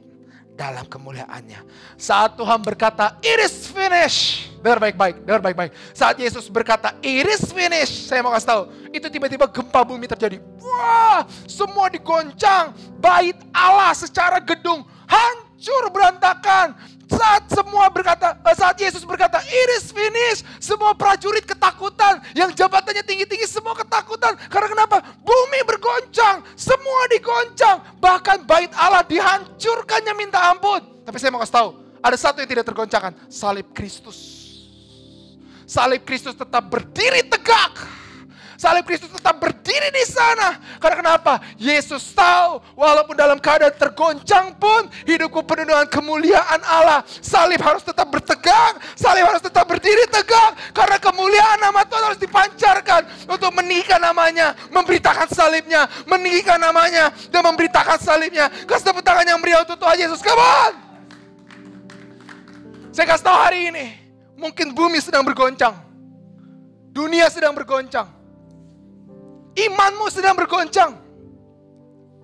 [0.56, 1.60] dalam kemuliaannya.
[2.00, 4.48] Saat Tuhan berkata, it is finished.
[4.62, 5.70] Dengar baik-baik, dengar baik-baik.
[5.92, 8.08] Saat Yesus berkata, it is finished.
[8.08, 8.62] Saya mau kasih tahu,
[8.94, 10.40] itu tiba-tiba gempa bumi terjadi.
[10.62, 12.72] Wah, semua digoncang.
[12.96, 16.74] Bait Allah secara gedung hancur berantakan.
[17.06, 20.42] Saat semua berkata, eh, saat Yesus berkata, it is finished.
[20.58, 22.18] Semua prajurit ketakutan.
[22.34, 24.34] Yang jabatannya tinggi-tinggi semua ketakutan.
[24.50, 24.98] Karena kenapa?
[25.22, 26.42] Bumi bergoncang.
[26.58, 27.78] Semua digoncang.
[28.02, 30.82] Bahkan bait Allah dihancurkannya minta ampun.
[31.06, 31.68] Tapi saya mau kasih tahu.
[32.02, 33.14] Ada satu yang tidak tergoncangkan.
[33.30, 34.18] Salib Kristus.
[35.66, 37.95] Salib Kristus tetap berdiri tegak
[38.56, 40.56] Salib Kristus tetap berdiri di sana.
[40.80, 41.44] Karena kenapa?
[41.60, 47.04] Yesus tahu walaupun dalam keadaan tergoncang pun hidupku penuh dengan kemuliaan Allah.
[47.20, 48.80] Salib harus tetap bertegang.
[48.96, 50.56] Salib harus tetap berdiri tegak.
[50.72, 54.56] Karena kemuliaan nama Tuhan harus dipancarkan untuk meninggikan namanya.
[54.72, 55.84] Memberitakan salibnya.
[56.08, 57.12] Meninggikan namanya.
[57.28, 58.48] Dan memberitakan salibnya.
[58.64, 60.24] Kasih tepuk tangan yang meriah untuk Tuhan Yesus.
[60.24, 60.72] Come on!
[62.96, 63.86] Saya kasih tahu hari ini.
[64.40, 65.76] Mungkin bumi sedang bergoncang.
[66.96, 68.15] Dunia sedang bergoncang.
[69.56, 70.92] Imanmu sedang bergoncang.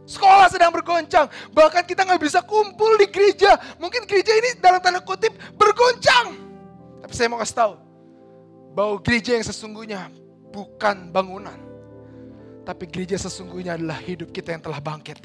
[0.05, 1.33] Sekolah sedang bergoncang.
[1.57, 3.57] Bahkan kita nggak bisa kumpul di gereja.
[3.80, 6.37] Mungkin gereja ini dalam tanda kutip bergoncang.
[7.01, 7.74] Tapi saya mau kasih tahu.
[8.76, 10.12] Bahwa gereja yang sesungguhnya
[10.53, 11.57] bukan bangunan.
[12.68, 15.16] Tapi gereja sesungguhnya adalah hidup kita yang telah bangkit.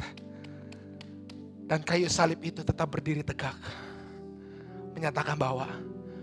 [1.68, 3.60] Dan kayu salib itu tetap berdiri tegak.
[4.96, 5.68] Menyatakan bahwa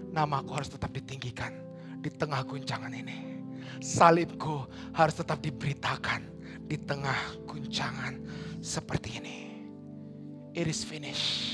[0.08, 1.52] namaku harus tetap ditinggikan
[2.00, 3.33] di tengah guncangan ini
[3.80, 6.26] salibku harus tetap diberitakan
[6.64, 7.16] di tengah
[7.46, 8.18] guncangan
[8.60, 9.38] seperti ini.
[10.54, 11.50] It is finished.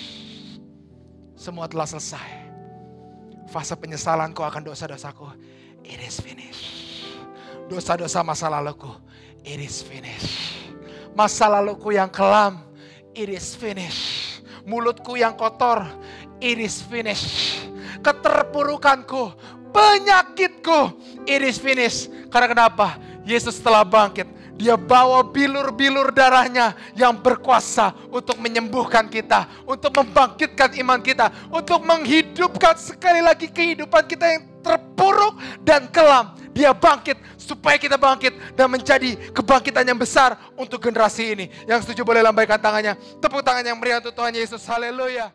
[1.32, 2.52] Semua telah selesai.
[3.48, 5.26] Fase penyesalanku akan dosa-dosaku.
[5.82, 7.08] It is finished.
[7.72, 8.92] Dosa-dosa masa laluku.
[9.40, 10.68] It is finished.
[11.16, 12.60] Masa laluku yang kelam.
[13.16, 14.44] It is finished.
[14.68, 15.82] Mulutku yang kotor.
[16.38, 17.64] It is finished.
[18.04, 19.32] Keterpurukanku
[19.72, 20.80] penyakitku.
[21.30, 22.10] It is finished.
[22.26, 22.98] Karena kenapa?
[23.22, 24.26] Yesus telah bangkit.
[24.58, 32.76] Dia bawa bilur-bilur darahnya yang berkuasa untuk menyembuhkan kita, untuk membangkitkan iman kita, untuk menghidupkan
[32.76, 36.36] sekali lagi kehidupan kita yang terpuruk dan kelam.
[36.52, 41.46] Dia bangkit supaya kita bangkit dan menjadi kebangkitan yang besar untuk generasi ini.
[41.64, 42.98] Yang setuju boleh lambaikan tangannya.
[43.16, 44.60] Tepuk tangan yang meriah untuk Tuhan Yesus.
[44.68, 45.32] Haleluya.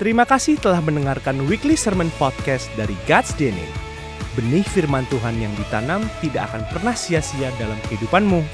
[0.00, 3.95] Terima kasih telah mendengarkan Weekly Sermon Podcast dari God's DNA.
[4.36, 8.44] Benih firman Tuhan yang ditanam tidak akan pernah sia-sia dalam kehidupanmu.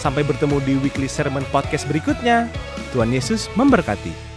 [0.00, 2.48] Sampai bertemu di Weekly Sermon Podcast berikutnya.
[2.96, 4.29] Tuhan Yesus memberkati.